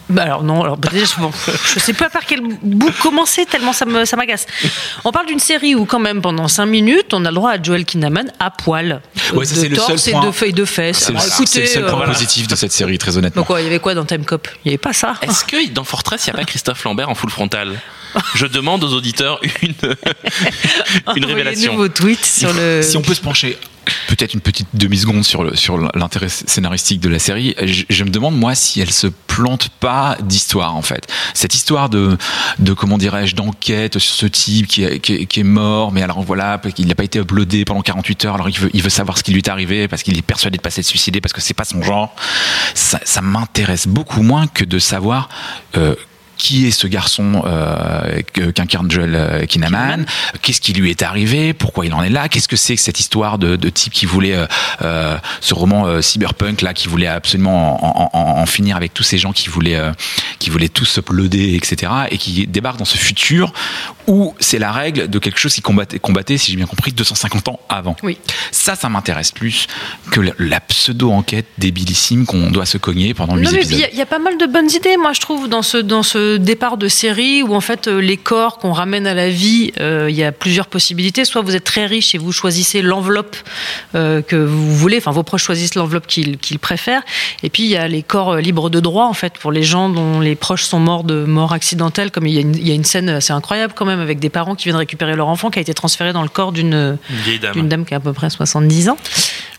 Bah 0.09 0.23
alors 0.23 0.43
non, 0.43 0.63
alors 0.63 0.77
bah 0.77 0.89
déjà, 0.93 1.05
je, 1.07 1.21
bon, 1.21 1.31
je 1.75 1.79
sais 1.79 1.93
pas 1.93 2.09
par 2.11 2.25
quel 2.27 2.41
bout 2.41 2.91
commencer 3.03 3.47
tellement 3.47 3.73
ça 3.73 3.85
me 3.85 4.05
ça 4.05 4.17
m'agace. 4.17 4.47
On 5.05 5.13
parle 5.13 5.27
d'une 5.27 5.39
série 5.41 5.75
où 5.75 5.85
quand 5.85 5.99
même 5.99 6.21
pendant 6.23 6.49
5 6.49 6.67
minutes 6.67 7.13
on 7.15 7.25
a 7.25 7.31
le 7.31 7.35
droit 7.35 7.53
à 7.53 7.63
Joel 7.63 7.85
Kinnaman 7.85 8.33
à 8.41 8.51
poil, 8.51 9.01
Ouais, 9.33 9.45
ça, 9.45 9.55
de 9.55 9.61
c'est 9.61 9.69
le 9.69 9.77
torse 9.77 9.97
seul 9.97 10.09
et 10.09 10.13
point. 10.13 10.27
de 10.27 10.31
feuilles 10.33 10.53
de 10.53 10.65
fesses. 10.65 10.99
C'est 10.99 11.13
le, 11.13 11.19
c'est 11.47 11.67
seul 11.67 11.85
euh, 11.85 11.89
point 11.89 11.99
voilà. 11.99 12.13
positif 12.13 12.47
de 12.49 12.57
cette 12.57 12.73
série, 12.73 12.99
très 12.99 13.17
honnêtement. 13.17 13.41
Donc 13.41 13.47
quoi, 13.47 13.61
il 13.61 13.65
y 13.65 13.67
avait 13.69 13.79
quoi 13.79 13.95
dans 13.95 14.05
Time 14.05 14.25
Cop? 14.25 14.49
Il 14.65 14.69
y 14.69 14.71
avait 14.71 14.79
pas 14.79 14.93
ça. 14.93 15.15
Est-ce 15.23 15.45
que 15.45 15.69
dans 15.71 15.85
Fortress, 15.85 16.27
il 16.27 16.31
n'y 16.31 16.37
a 16.37 16.39
pas 16.41 16.45
Christophe 16.45 16.83
Lambert 16.85 17.09
en 17.09 17.15
full 17.15 17.31
frontal? 17.31 17.81
Je 18.35 18.47
demande 18.47 18.83
aux 18.83 18.93
auditeurs 18.95 19.41
une, 19.63 19.75
une 21.17 21.25
révélation. 21.25 21.77
Vos 21.77 21.89
tweets 21.89 22.25
sur 22.25 22.53
le. 22.53 22.81
Si 22.83 22.97
on 22.97 23.03
peut 23.03 23.15
se 23.15 23.21
pencher 23.21 23.59
peut-être 24.09 24.35
une 24.35 24.41
petite 24.41 24.69
demi-seconde 24.75 25.25
sur 25.25 25.45
l'intérêt 25.95 26.29
scénaristique 26.29 27.01
de 27.01 27.09
la 27.09 27.19
série, 27.19 27.55
je, 27.63 28.05
me 28.05 28.11
demande 28.11 28.37
moi 28.39 28.55
si 28.55 28.81
elle 28.81 28.93
se 28.93 29.07
plante 29.07 29.69
pas 29.81 30.17
d'histoire 30.23 30.77
en 30.77 30.83
fait. 30.83 31.07
Cette 31.35 31.55
histoire 31.55 31.89
de 31.89 32.17
comment 32.77 32.99
dirais-je 32.99 33.35
d'enquête 33.35 33.99
sur 33.99 34.15
ce 34.15 34.27
type 34.27 34.67
qui 34.67 34.83
est, 34.85 35.43
mort, 35.43 35.93
mais 35.93 36.03
alors 36.03 36.23
voilà, 36.23 36.61
il 36.79 36.87
n'a 36.87 36.95
pas 36.95 37.05
été 37.05 37.19
uploadé 37.19 37.65
pendant 37.65 37.83
48 37.83 38.25
heures, 38.25 38.35
alors 38.35 38.49
il 38.49 38.83
veut 38.83 38.91
savoir 38.91 39.19
ce 39.19 39.23
qui 39.23 39.33
lui 39.33 39.39
est 39.39 39.49
arrivé 39.49 39.89
parce 39.89 40.03
qu'il 40.03 40.17
est 40.17 40.23
persuadé 40.23 40.57
de 40.57 40.63
passer 40.63 40.81
de 40.81 40.87
suicider 40.87 41.21
parce 41.21 41.33
que 41.33 41.41
c'est 41.41 41.55
pas 41.55 41.65
son 41.65 41.83
genre. 41.83 42.15
Ça, 42.75 43.01
ça 43.05 43.21
m'intéresse 43.21 43.87
beaucoup 43.87 44.23
moins 44.23 44.47
que 44.47 44.65
de 44.65 44.79
savoir 44.79 45.29
euh, 45.77 45.95
qui 46.37 46.67
est 46.67 46.71
ce 46.71 46.87
garçon 46.87 47.43
euh, 47.47 48.21
qu'incarne 48.55 48.91
Joel 48.91 49.15
euh, 49.15 49.47
Kinnaman? 49.47 50.05
Qu'est-ce 50.43 50.61
qui 50.61 50.73
lui 50.73 50.91
est 50.91 51.03
arrivé? 51.03 51.53
Pourquoi 51.55 51.87
il 51.87 51.95
en 51.95 52.03
est 52.03 52.11
là? 52.11 52.29
Qu'est-ce 52.29 52.49
que 52.49 52.57
c'est 52.57 52.77
que 52.77 52.83
cette 52.83 53.01
histoire 53.01 53.39
de, 53.39 53.57
de 53.57 53.69
type 53.69 53.93
qui 53.93 54.07
voulait 54.07 54.35
euh, 54.35 54.47
euh, 54.83 55.17
ce 55.41 55.55
roman 55.55 55.87
euh, 55.87 56.01
cyberpunk 56.03 56.63
là, 56.63 56.75
qui 56.75 56.89
voulait 56.89 57.07
absolument 57.07 57.85
en, 57.85 58.11
en- 58.13 58.41
en 58.41 58.47
finir 58.47 58.77
avec 58.77 58.93
tous 58.95 59.03
ces 59.03 59.19
gens 59.19 59.33
qui 59.33 59.49
voulaient 59.49 59.81
qui 60.39 60.51
voulaient 60.51 60.69
tous 60.69 60.99
uploader, 60.99 61.55
etc. 61.55 61.93
Et 62.11 62.19
qui 62.19 62.47
débarque 62.47 62.79
dans 62.79 62.85
ce 62.85 62.99
futur 62.99 63.53
où 64.07 64.35
c'est 64.39 64.59
la 64.59 64.71
règle 64.73 65.09
de 65.09 65.19
quelque 65.19 65.39
chose 65.41 65.55
qui 65.55 65.63
combattait, 65.63 65.99
combattait 65.99 66.39
si 66.39 66.51
j'ai 66.53 66.57
bien 66.57 66.67
compris, 66.67 66.93
250 66.93 67.49
ans 67.49 67.61
avant. 67.69 67.97
Oui. 68.03 68.19
Ça, 68.53 68.77
ça 68.77 68.89
m'intéresse 68.89 69.33
plus 69.33 69.67
que 70.13 70.21
la, 70.21 70.33
la 70.39 70.61
pseudo-enquête 70.61 71.47
débilissime 71.59 72.25
qu'on 72.27 72.51
doit 72.51 72.67
se 72.67 72.79
cogner 72.79 73.15
pendant 73.15 73.37
8 73.37 73.45
Non, 73.45 73.51
mais 73.53 73.63
il 73.67 73.77
y 73.95 73.97
y, 73.97 74.01
a 74.03 74.07
pas 74.07 74.19
mal 74.21 74.39
de 74.39 74.47
bonnes 74.47 74.71
idées, 74.71 74.97
moi 74.97 75.13
je 75.13 75.21
trouve, 75.21 75.49
dans 75.49 75.63
ce, 75.63 75.79
dans 75.79 76.03
ce 76.03 76.26
départ 76.37 76.77
de 76.77 76.89
série 76.89 77.43
où 77.43 77.55
en 77.55 77.61
fait 77.61 77.87
euh, 77.89 78.01
les 78.01 78.17
corps 78.17 78.59
qu'on 78.59 78.73
ramène 78.73 79.07
à 79.07 79.15
la 79.15 79.31
vie, 79.31 79.73
euh, 79.81 80.07
il 80.11 80.17
y 80.17 80.25
a 80.25 80.33
plusieurs 80.33 80.67
possibilités. 80.67 81.25
Soit 81.25 81.43
vous 81.43 81.55
êtes 81.55 81.65
très 81.65 81.87
riche 81.87 82.15
et 82.15 82.19
vous 82.19 82.33
choisissez 82.33 82.83
l'enveloppe 82.83 83.37
euh, 83.95 84.21
que 84.23 84.37
vous 84.37 84.75
voulez, 84.77 84.99
enfin 84.99 85.11
vos 85.13 85.23
proches 85.23 85.45
choisissent 85.45 85.75
l'enveloppe 85.75 86.07
qu'ils 86.07 86.59
préfèrent. 86.61 87.03
Et 87.43 87.51
puis 87.51 87.63
il 87.63 87.69
y 87.71 87.77
a 87.77 87.87
les 87.89 88.03
corps 88.03 88.33
euh, 88.35 88.41
libres 88.41 88.69
de 88.71 88.81
droit 88.81 89.05
en 89.07 89.15
fait 89.15 89.35
pour 89.35 89.53
les 89.53 89.63
gens 89.63 89.89
dont 89.89 90.21
les 90.21 90.35
proches 90.35 90.65
sont 90.65 90.79
morts 90.81 91.05
de 91.05 91.25
mort 91.25 91.53
accidentelle. 91.53 92.11
Comme 92.11 92.27
il 92.27 92.35
y, 92.35 92.39
a 92.39 92.41
une, 92.41 92.55
il 92.57 92.67
y 92.67 92.71
a 92.71 92.75
une 92.75 92.85
scène 92.85 93.09
assez 93.09 93.33
incroyable 93.33 93.73
quand 93.77 93.87
même 93.87 94.01
avec 94.01 94.19
des 94.19 94.31
parents 94.31 94.55
qui 94.55 94.65
viennent 94.65 94.77
récupérer 94.77 95.15
leur 95.17 95.29
enfant 95.29 95.51
qui 95.51 95.59
a 95.59 95.63
été 95.63 95.75
transféré 95.75 96.13
dans 96.13 96.23
le 96.23 96.29
corps 96.29 96.53
d'une 96.53 96.99
dame. 97.41 97.69
dame 97.69 97.85
qui 97.85 97.95
a 97.95 97.99
à 97.99 98.01
peu 98.01 98.13
près 98.13 98.31
70 98.31 98.89
ans. 98.89 98.99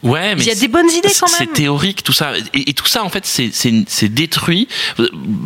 Ouais, 0.03 0.35
mais 0.35 0.41
Il 0.43 0.47
y 0.47 0.51
a 0.51 0.55
des 0.55 0.67
bonnes 0.67 0.89
idées 0.91 1.09
quand 1.19 1.25
C'est 1.27 1.45
même. 1.45 1.53
théorique, 1.53 2.03
tout 2.03 2.13
ça. 2.13 2.31
Et, 2.53 2.69
et 2.69 2.73
tout 2.73 2.85
ça, 2.85 3.03
en 3.03 3.09
fait, 3.09 3.25
c'est- 3.25 3.49
c'est 3.51 3.73
c'est 3.87 4.09
détruit. 4.09 4.67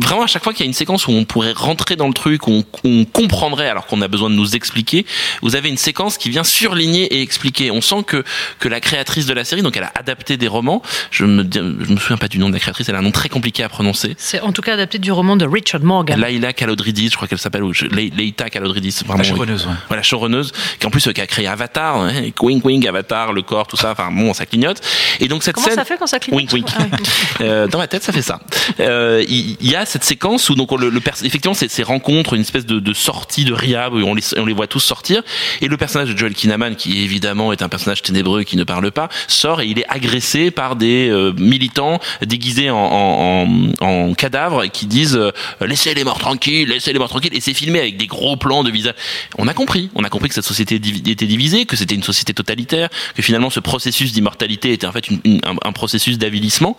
Vraiment, 0.02 0.24
à 0.24 0.28
chaque 0.28 0.44
fois 0.44 0.52
qu'il 0.54 0.66
y 0.66 0.68
a 0.68 0.68
une 0.68 0.74
séquence 0.74 1.08
où 1.08 1.11
on 1.14 1.26
pourrait 1.26 1.54
rentrer 1.54 1.96
dans 1.96 2.08
le 2.08 2.14
truc, 2.14 2.48
où 2.48 2.52
on, 2.52 2.66
on 2.84 3.06
comprendrait 3.06 3.70
alors 3.70 3.86
qu'on 3.86 4.02
a 4.02 4.08
besoin 4.08 4.30
de 4.30 4.36
nous 4.36 4.56
expliquer, 4.56 5.06
vous 5.42 5.56
avez 5.56 5.70
une 5.70 5.78
séquence 5.78 6.18
qui 6.18 6.30
vient 6.30 6.44
surligner 6.44 7.06
et 7.16 7.22
expliquer. 7.22 7.72
On 7.72 7.82
sent 7.82 8.04
que, 8.06 8.24
que 8.60 8.70
la 8.70 8.80
créatrice 8.80 9.26
de 9.26 9.34
la 9.34 9.44
série, 9.44 9.62
donc 9.62 9.78
elle 9.78 9.84
a 9.84 9.92
adapté 9.96 10.38
des 10.38 10.48
romans. 10.48 10.82
Je 11.12 11.26
me, 11.26 11.48
je 11.52 11.60
me 11.60 11.98
souviens 11.98 12.18
pas 12.18 12.28
du 12.28 12.40
nom 12.40 12.50
de 12.50 12.54
la 12.54 12.60
créatrice, 12.60 12.90
elle 12.90 12.96
a 12.96 13.00
un 13.00 13.04
nom 13.04 13.12
très 13.12 13.30
compliqué 13.30 13.64
à 13.64 13.70
prononcer. 13.70 14.16
C'est 14.18 14.42
en 14.42 14.52
tout 14.52 14.62
cas 14.62 14.74
adapté 14.74 15.00
du 15.00 15.12
roman 15.12 15.36
de 15.36 15.46
Richard 15.46 15.82
Morgan. 15.82 16.20
Laila 16.20 16.54
Kalodridis, 16.54 17.10
je 17.10 17.16
crois 17.16 17.28
qu'elle 17.28 17.40
s'appelle, 17.40 17.64
ou 17.64 17.72
Leita 17.92 18.50
Kalodridis, 18.50 19.02
vraiment. 19.06 19.20
La 19.20 19.24
showrunneuse, 19.24 19.66
ouais. 19.66 19.74
Voilà, 19.88 20.04
showrunneuse, 20.04 20.52
qui 20.80 20.88
en 20.88 20.90
plus 20.90 21.06
euh, 21.08 21.12
qui 21.12 21.22
a 21.22 21.28
créé 21.28 21.48
Avatar, 21.48 21.98
hein, 21.98 22.12
wing 22.42 22.62
wing 22.64 22.88
Avatar, 22.88 23.34
le 23.34 23.42
corps, 23.42 23.68
tout 23.68 23.78
ça. 23.78 23.92
Enfin 23.92 24.10
bon, 24.12 24.34
ça 24.34 24.46
clignote. 24.46 24.82
Et 25.20 25.28
donc 25.28 25.44
cette 25.44 25.56
Comment 25.56 25.68
scène. 25.68 25.76
ça 25.76 25.86
fait 25.86 25.98
quand 25.98 26.08
ça 26.08 26.20
clignote 26.20 26.52
Wink 26.52 26.54
wink. 26.54 26.68
Ah 26.78 26.84
oui. 26.92 26.98
Euh, 27.42 27.68
dans 27.68 27.80
ma 27.80 27.88
tête, 27.88 28.04
ça 28.04 28.14
fait 28.14 28.22
ça. 28.22 28.40
Euh, 28.80 29.24
Il 29.28 29.58
il 29.60 29.70
y, 29.72 29.76
a 29.76 29.86
cette 29.86 30.04
séquence 30.04 30.50
où 30.50 30.56
donc 30.56 30.72
le, 30.80 31.00
effectivement 31.24 31.54
ces 31.54 31.84
rencontres, 31.84 32.34
une 32.34 32.42
espèce 32.42 32.66
de, 32.66 32.94
sortie 32.94 33.46
de 33.46 33.54
Riyab 33.54 33.94
où 33.94 34.00
on 34.00 34.14
les, 34.14 34.24
on 34.38 34.46
les 34.46 34.54
voit 34.54 34.68
tous 34.68 34.80
sortir 34.80 35.24
et 35.62 35.68
le 35.68 35.78
personnage 35.78 36.10
de 36.10 36.18
Joel 36.18 36.34
Kinnaman 36.34 36.76
qui 36.76 37.04
évidemment 37.04 37.52
est 37.54 37.62
un 37.62 37.70
personnage 37.70 38.02
ténébreux 38.02 38.44
qui 38.44 38.58
ne 38.58 38.64
parle 38.64 38.92
pas 38.92 39.10
sort 39.28 39.62
et 39.62 39.68
il 39.68 39.80
est 39.80 39.86
agressé 39.90 40.52
par 40.52 40.76
des 40.76 41.10
euh, 41.10 41.34
militants 41.38 42.00
déguisés 42.26 42.70
en, 42.70 44.14
cadavres 44.18 44.64
et 44.64 44.70
qui 44.70 44.86
disent 44.86 45.16
euh, 45.16 45.32
laissez 45.62 45.94
les 45.94 46.04
morts 46.04 46.20
tranquilles, 46.20 46.68
laissez 46.68 46.94
les 46.94 47.00
morts 47.00 47.10
tranquilles 47.10 47.34
et 47.34 47.42
c'est 47.42 47.54
filmé 47.54 47.80
avec 47.80 47.98
des 47.98 48.08
gros 48.08 48.36
plans 48.36 48.64
de 48.64 48.72
visage. 48.72 48.94
On 49.38 49.48
a 49.48 49.54
compris, 49.54 49.90
on 49.96 50.04
a 50.04 50.10
compris 50.10 50.30
que 50.30 50.36
cette 50.36 50.46
société 50.46 50.76
était 50.76 51.26
divisée, 51.26 51.66
que 51.66 51.76
c'était 51.76 51.96
une 51.96 52.04
société 52.04 52.34
totalitaire, 52.34 52.90
que 53.16 53.22
finalement 53.22 53.50
ce 53.50 53.60
processus 53.60 54.12
d'immortalité 54.12 54.74
était 54.74 54.88
en 54.88 54.92
fait 54.92 55.06
un, 55.10 55.56
un 55.64 55.72
processus 55.72 56.18
d'avilissement, 56.18 56.78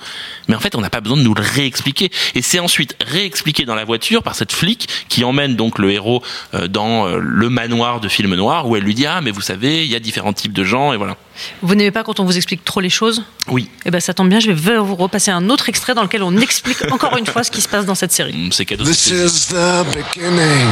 mais 0.48 0.54
en 0.54 0.60
fait 0.60 0.74
on 0.74 0.80
n'a 0.80 0.90
pas 0.90 1.00
besoin 1.00 1.16
de 1.16 1.22
nous 1.22 1.34
le 1.34 1.42
réexpliquer. 1.42 2.10
Et 2.34 2.42
c'est 2.42 2.58
ensuite 2.58 2.96
réexpliqué 3.00 3.64
dans 3.64 3.74
la 3.74 3.84
voiture 3.84 4.11
par 4.20 4.34
cette 4.34 4.52
flic 4.52 4.88
qui 5.08 5.24
emmène 5.24 5.56
donc 5.56 5.78
le 5.78 5.90
héros 5.92 6.22
euh, 6.54 6.68
dans 6.68 7.06
euh, 7.06 7.18
le 7.18 7.48
manoir 7.48 8.00
de 8.00 8.08
film 8.08 8.34
noir 8.34 8.68
où 8.68 8.76
elle 8.76 8.82
lui 8.82 8.94
dit 8.94 9.06
ah 9.06 9.20
mais 9.22 9.30
vous 9.30 9.40
savez 9.40 9.84
il 9.84 9.90
y 9.90 9.94
a 9.96 10.00
différents 10.00 10.32
types 10.34 10.52
de 10.52 10.64
gens 10.64 10.92
et 10.92 10.96
voilà. 10.98 11.16
Vous 11.62 11.74
n'aimez 11.74 11.90
pas 11.92 12.02
quand 12.04 12.20
on 12.20 12.24
vous 12.24 12.36
explique 12.36 12.64
trop 12.64 12.80
les 12.80 12.90
choses? 12.90 13.24
Oui, 13.48 13.70
Eh 13.86 13.90
ben 13.90 14.00
ça 14.00 14.12
tombe 14.12 14.28
bien, 14.28 14.40
je 14.40 14.50
vais 14.50 14.76
vous 14.76 14.96
repasser 14.96 15.30
un 15.30 15.48
autre 15.48 15.68
extrait 15.70 15.94
dans 15.94 16.02
lequel 16.02 16.22
on 16.22 16.36
explique 16.36 16.76
encore 16.90 17.16
une 17.16 17.26
fois 17.26 17.44
ce 17.44 17.50
qui 17.50 17.60
se 17.62 17.68
passe 17.68 17.86
dans 17.86 17.94
cette 17.94 18.12
série. 18.12 18.50
C'est 18.52 18.66
cadeau. 18.66 18.84
This 18.84 19.06
is 19.06 19.48
the 19.48 19.86
beginning. 19.94 20.68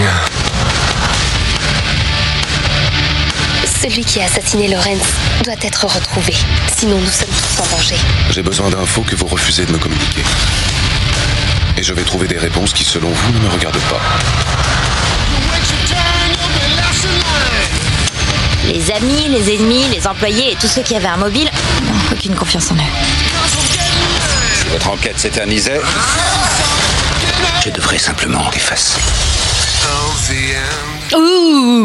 Celui 3.83 4.05
qui 4.05 4.21
a 4.21 4.25
assassiné 4.25 4.69
Lorenz 4.69 5.03
doit 5.45 5.55
être 5.63 5.87
retrouvé. 5.87 6.35
Sinon, 6.77 6.99
nous 6.99 7.07
sommes 7.07 7.29
tous 7.29 7.63
en 7.63 7.77
danger. 7.77 7.95
J'ai 8.31 8.43
besoin 8.43 8.69
d'infos 8.69 9.01
que 9.03 9.17
vous 9.17 9.27
refusez 9.27 9.65
de 9.65 9.73
me 9.73 9.79
communiquer. 9.79 10.21
Et 11.77 11.83
je 11.83 11.93
vais 11.95 12.03
trouver 12.03 12.29
des 12.29 12.39
réponses 12.39 12.73
qui, 12.73 12.85
selon 12.85 13.09
vous, 13.11 13.33
ne 13.33 13.39
me 13.39 13.49
regardent 13.49 13.79
pas. 13.91 14.01
Les 18.67 18.91
amis, 18.93 19.29
les 19.29 19.55
ennemis, 19.57 19.85
les 19.93 20.07
employés 20.07 20.53
et 20.53 20.57
tous 20.57 20.69
ceux 20.69 20.83
qui 20.83 20.95
avaient 20.95 21.09
un 21.09 21.17
mobile, 21.17 21.51
non, 21.85 21.93
aucune 22.13 22.35
confiance 22.35 22.71
en 22.71 22.75
eux. 22.75 22.79
Si 24.55 24.67
votre 24.69 24.89
enquête 24.91 25.19
s'éternisait, 25.19 25.81
je 27.65 27.71
devrais 27.71 27.99
simplement 27.99 28.49
l'effacer. 28.53 29.01
Ouh 31.17 31.85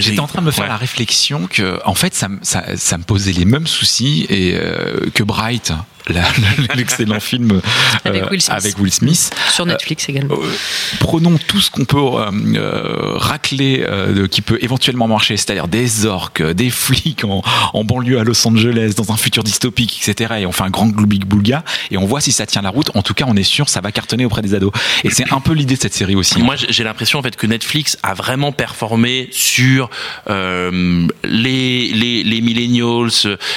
J'étais 0.00 0.18
en 0.20 0.26
train 0.26 0.40
de 0.40 0.46
me 0.46 0.50
faire 0.50 0.64
Ouais. 0.64 0.68
la 0.70 0.76
réflexion 0.76 1.46
que, 1.50 1.80
en 1.84 1.94
fait, 1.94 2.14
ça, 2.14 2.28
me- 2.28 2.38
ça, 2.42 2.64
ça 2.76 2.98
me 2.98 3.04
posait 3.04 3.32
les 3.32 3.44
mêmes 3.44 3.66
soucis 3.68 4.26
et 4.28 4.54
euh, 4.56 5.10
que 5.14 5.22
Bright, 5.22 5.72
l'excellent 6.74 7.20
film 7.20 7.60
Avec 8.04 8.22
euh, 8.24 8.28
Will 8.30 8.40
Smith. 8.42 8.56
avec 8.58 8.78
Will 8.78 8.92
Smith. 8.92 9.30
Sur 9.50 9.66
Netflix 9.66 10.08
également. 10.08 10.34
Euh, 10.34 10.52
prenons 11.00 11.38
tout 11.46 11.60
ce 11.60 11.70
qu'on 11.70 11.84
peut 11.84 11.98
euh, 11.98 12.30
euh, 12.56 13.12
racler, 13.16 13.84
euh, 13.86 14.12
de- 14.12 14.26
qui 14.26 14.42
peut 14.42 14.58
éventuellement 14.60 15.06
marcher, 15.08 15.36
c'est-à-dire 15.36 15.68
des 15.68 16.06
orques, 16.06 16.42
des 16.42 16.70
flics 16.70 17.24
en, 17.24 17.42
en 17.72 17.84
banlieue 17.84 18.18
à 18.18 18.24
Los 18.24 18.46
Angeles, 18.46 18.94
dans 18.96 19.12
un 19.12 19.16
futur 19.16 19.42
dystopique, 19.44 20.00
etc. 20.06 20.34
Et 20.40 20.46
on 20.46 20.52
fait 20.52 20.64
un 20.64 20.70
grand 20.70 20.86
gloubig 20.88 21.24
boulga 21.24 21.64
et 21.90 21.98
on 21.98 22.04
voit 22.06 22.20
si 22.20 22.32
ça 22.32 22.46
tient 22.46 22.62
la 22.62 22.70
route. 22.70 22.90
En 22.94 23.02
tout 23.02 23.14
cas, 23.14 23.24
on 23.28 23.36
est 23.36 23.42
sûr, 23.42 23.68
ça 23.68 23.80
va 23.80 23.92
cartonner 23.92 24.24
auprès 24.24 24.42
des 24.42 24.54
ados. 24.54 24.72
Et 25.04 25.10
c'est 25.10 25.32
un 25.32 25.40
peu 25.40 25.52
l'idée 25.52 25.76
de 25.76 25.80
cette 25.80 25.94
série 25.94 26.14
aussi. 26.16 26.40
Moi, 26.42 26.56
j'ai 26.56 26.66
j'ai 26.72 26.84
l'impression 26.84 27.18
en 27.18 27.22
fait 27.22 27.36
que 27.36 27.46
Netflix 27.46 27.96
a 28.02 28.14
vraiment 28.14 28.50
performé 28.50 29.28
sur 29.30 29.88
euh, 30.30 31.06
les 31.24 31.88
les 31.92 32.22
les 32.24 32.40
millennials, 32.40 33.10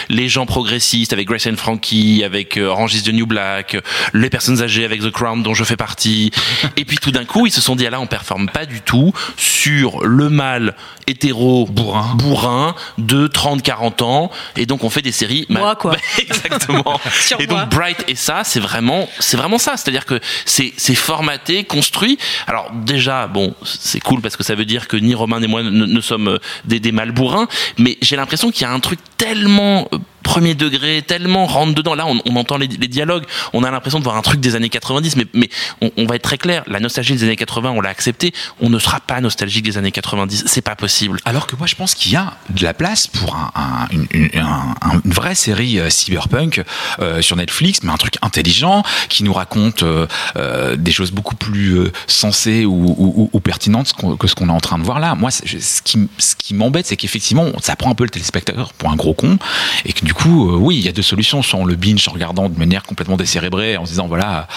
les 0.10 0.28
gens 0.30 0.46
progressistes 0.46 1.14
avec 1.14 1.28
Grace 1.28 1.48
and 1.48 1.56
Frankie, 1.56 2.24
avec 2.24 2.35
euh, 2.58 2.68
Orange 2.68 2.94
is 2.96 3.04
the 3.04 3.14
New 3.14 3.26
Black, 3.26 3.78
les 4.14 4.30
personnes 4.30 4.62
âgées 4.62 4.86
avec 4.86 5.02
The 5.02 5.12
Crown 5.12 5.44
dont 5.44 5.54
je 5.54 5.64
fais 5.64 5.78
partie. 5.78 6.32
Et 6.78 6.86
puis 6.86 6.98
tout 6.98 7.12
d'un 7.12 7.26
coup, 7.26 7.46
ils 7.48 7.52
se 7.52 7.62
sont 7.62 7.76
dit 7.76 7.86
ah 7.88 7.92
là, 7.92 8.00
on 8.00 8.08
performe 8.08 8.50
pas 8.50 8.66
du 8.66 8.82
tout 8.82 9.14
sur 9.38 10.06
le 10.06 10.30
mâle 10.30 10.76
hétéro 11.08 11.66
Bourrin. 11.68 12.16
bourrin 12.16 12.76
de 12.98 13.28
30 13.28 13.62
40 13.62 14.02
ans 14.02 14.32
et 14.58 14.66
donc 14.66 14.84
on 14.84 14.90
fait 14.90 15.02
des 15.02 15.12
séries 15.12 15.46
Moi, 15.50 15.76
quoi. 15.76 15.96
exactement 16.18 17.00
Sur 17.22 17.40
et 17.40 17.48
moi. 17.48 17.62
donc 17.62 17.70
Bright 17.70 18.04
et 18.08 18.16
ça 18.16 18.42
c'est 18.44 18.60
vraiment 18.60 19.08
c'est 19.20 19.38
vraiment 19.38 19.58
ça 19.58 19.78
c'est-à-dire 19.78 20.06
que 20.06 20.20
c'est 20.46 20.74
c'est 20.78 20.96
formaté 20.96 21.64
construit 21.64 22.18
alors 22.48 22.72
déjà 22.74 23.28
bon 23.28 23.54
c'est 23.64 24.00
cool 24.00 24.22
parce 24.22 24.36
que 24.36 24.44
ça 24.44 24.56
veut 24.56 24.66
dire 24.66 24.88
que 24.88 24.98
ni 24.98 25.14
Romain 25.14 25.40
ni 25.40 25.48
moi 25.48 25.62
ne, 25.64 25.70
ne 25.70 26.02
sommes 26.02 26.28
euh, 26.28 26.38
des, 26.66 26.80
des 26.80 26.92
mâles 26.92 27.12
bourrins 27.12 27.48
mais 27.78 27.98
j'ai 28.02 28.16
l'impression 28.16 28.50
qu'il 28.52 28.64
y 28.64 28.66
a 28.66 28.72
un 28.72 28.80
truc 28.80 29.00
tellement 29.18 29.88
euh, 29.94 29.98
premier 30.26 30.56
degré 30.56 31.02
tellement 31.02 31.46
rentre 31.46 31.74
dedans 31.76 31.96
là 31.96 32.06
on, 32.08 32.36
entend 32.36 32.58
les, 32.58 32.68
dialogues 32.68 33.24
on 33.54 33.64
a 33.64 33.72
l'impression 33.72 34.00
de 34.00 34.04
voir 34.04 34.18
un 34.18 34.22
truc 34.22 34.40
des 34.42 34.56
années 34.56 34.70
90 34.70 35.16
mais, 35.16 35.26
mais 35.34 35.50
on, 35.98 36.06
va 36.06 36.16
être 36.16 36.24
très 36.24 36.38
clair 36.38 36.64
la 36.68 36.80
nostalgie 36.80 37.14
des 37.14 37.24
années 37.24 37.36
80 37.38 37.72
on 37.72 37.80
l'a 37.82 37.90
accepté 37.90 38.34
on 38.60 38.70
ne 38.70 38.80
sera 38.80 39.00
pas 39.00 39.22
nostalgique 39.22 39.64
des 39.64 39.78
années 39.78 39.92
90 39.92 40.44
c'est 40.48 40.62
pas 40.62 40.76
possible 40.76 41.20
Alors 41.26 41.48
que 41.48 41.56
moi, 41.56 41.68
je 41.68 41.76
pense 41.76 41.94
qu'il 41.96 42.12
y 42.12 42.16
a 42.16 42.34
de 42.50 42.64
la 42.64 42.74
place 42.74 43.08
pour 43.08 43.36
un, 43.36 43.52
un- 43.56 43.88
une, 43.92 44.08
une- 44.12 44.30
un- 44.40 44.76
un- 44.82 45.02
une 45.06 45.12
vraie 45.12 45.36
série 45.36 45.80
euh, 45.80 45.90
cyberpunk 45.90 46.64
euh, 47.00 47.22
sur 47.22 47.36
Netflix, 47.36 47.80
mais 47.84 47.92
un 47.92 47.98
truc 47.98 48.16
intelligent 48.22 48.84
qui 49.10 49.24
nous 49.24 49.34
raconte 49.34 49.84
euh, 49.84 50.76
des 50.76 50.92
choses 50.92 51.12
beaucoup 51.12 51.36
plus 51.36 51.80
sensées 52.08 52.66
ou, 52.66 53.30
pertinentes 53.44 53.94
que 54.20 54.28
ce 54.28 54.34
qu'on 54.34 54.50
est 54.50 54.52
en 54.52 54.60
train 54.60 54.80
de 54.80 54.84
voir 54.84 55.00
là. 55.00 55.14
Moi, 55.14 55.30
ce 55.30 55.82
qui, 55.84 56.08
ce 56.18 56.36
qui 56.36 56.56
m'embête, 56.56 56.88
c'est 56.88 56.98
qu'effectivement, 56.98 57.46
ça 57.62 57.76
prend 57.76 57.92
un 57.92 57.96
peu 57.96 58.04
le 58.06 58.10
téléspectateur 58.10 58.74
pour 58.74 58.90
un 58.90 58.96
gros 58.96 59.14
con, 59.14 59.38
et 59.86 59.94
que 59.94 60.04
du 60.04 60.15
coup, 60.16 60.50
euh, 60.50 60.56
oui, 60.58 60.78
il 60.78 60.84
y 60.86 60.90
a 60.90 60.92
deux 60.92 61.04
solutions. 61.04 61.44
Soit 61.44 61.60
on 61.60 61.66
le 61.66 61.76
binge 61.76 62.08
en 62.08 62.12
regardant 62.12 62.50
de 62.50 62.58
manière 62.58 62.82
complètement 62.84 63.18
décérébrée, 63.18 63.78
en 63.78 63.86
se 63.86 63.92
disant 63.92 64.08
voilà, 64.08 64.48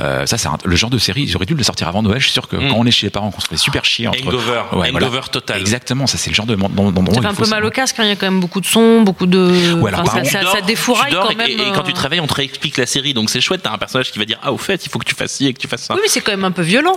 euh, 0.00 0.24
ça 0.24 0.38
c'est 0.38 0.48
le 0.64 0.76
genre 0.76 0.88
de 0.88 0.96
série. 0.98 1.26
J'aurais 1.28 1.44
dû 1.44 1.54
le 1.54 1.62
sortir 1.62 1.88
avant 1.88 2.02
Noël. 2.02 2.18
Je 2.20 2.24
suis 2.24 2.32
sûr 2.32 2.48
que 2.48 2.56
Mm. 2.56 2.68
quand 2.70 2.76
on 2.78 2.86
est 2.86 2.90
chez 2.90 3.06
les 3.06 3.10
parents, 3.10 3.30
qu'on 3.30 3.40
se 3.40 3.48
fait 3.48 3.56
super 3.58 3.84
chier 3.84 4.08
entre 4.08 4.26
Hangover 4.26 4.62
Ouais, 4.72 4.90
voilà. 4.90 5.06
hangover 5.06 5.20
total 5.30 5.60
Exactement, 5.60 6.06
ça 6.06 6.16
c'est 6.16 6.30
le 6.30 6.34
genre 6.34 6.46
de 6.46 6.56
Ça 6.56 7.20
fait 7.20 7.26
un 7.26 7.34
peu 7.34 7.46
mal 7.48 7.64
au 7.64 7.70
casque, 7.70 7.98
hein, 8.00 8.04
il 8.04 8.08
y 8.08 8.12
a 8.12 8.16
quand 8.16 8.26
même 8.26 8.40
beaucoup 8.40 8.60
de 8.60 8.66
sons, 8.66 9.02
beaucoup 9.02 9.26
de. 9.26 9.74
Ouais, 9.80 9.88
alors, 9.92 10.00
Enfin, 10.06 10.24
ça, 10.24 10.42
ça- 10.42 10.52
ça 10.52 10.60
défouraille 10.62 11.10
tu 11.12 11.18
quand 11.18 11.30
et- 11.30 11.34
même. 11.34 11.48
Et, 11.50 11.56
quand 11.74 11.82
tu 11.82 11.90
euh. 11.90 11.94
travailles, 11.94 12.20
on 12.20 12.26
te 12.26 12.34
réexplique 12.34 12.76
la 12.78 12.86
série, 12.86 13.12
donc 13.14 13.28
c'est 13.30 13.40
chouette. 13.40 13.62
T'as 13.62 13.72
un 13.72 13.78
personnage 13.78 14.10
qui 14.12 14.18
va 14.18 14.24
dire 14.24 14.38
ah 14.42 14.52
au 14.52 14.58
fait, 14.58 14.84
il 14.86 14.88
faut 14.90 14.98
que 14.98 15.04
tu 15.04 15.14
fasses 15.14 15.32
ci 15.32 15.46
et 15.46 15.52
que 15.52 15.58
tu 15.58 15.68
fasses 15.68 15.82
ça. 15.82 15.94
Oui, 15.94 16.00
mais 16.02 16.08
c'est 16.08 16.20
quand 16.20 16.32
même 16.32 16.44
un 16.44 16.50
peu 16.52 16.62
violent. 16.62 16.96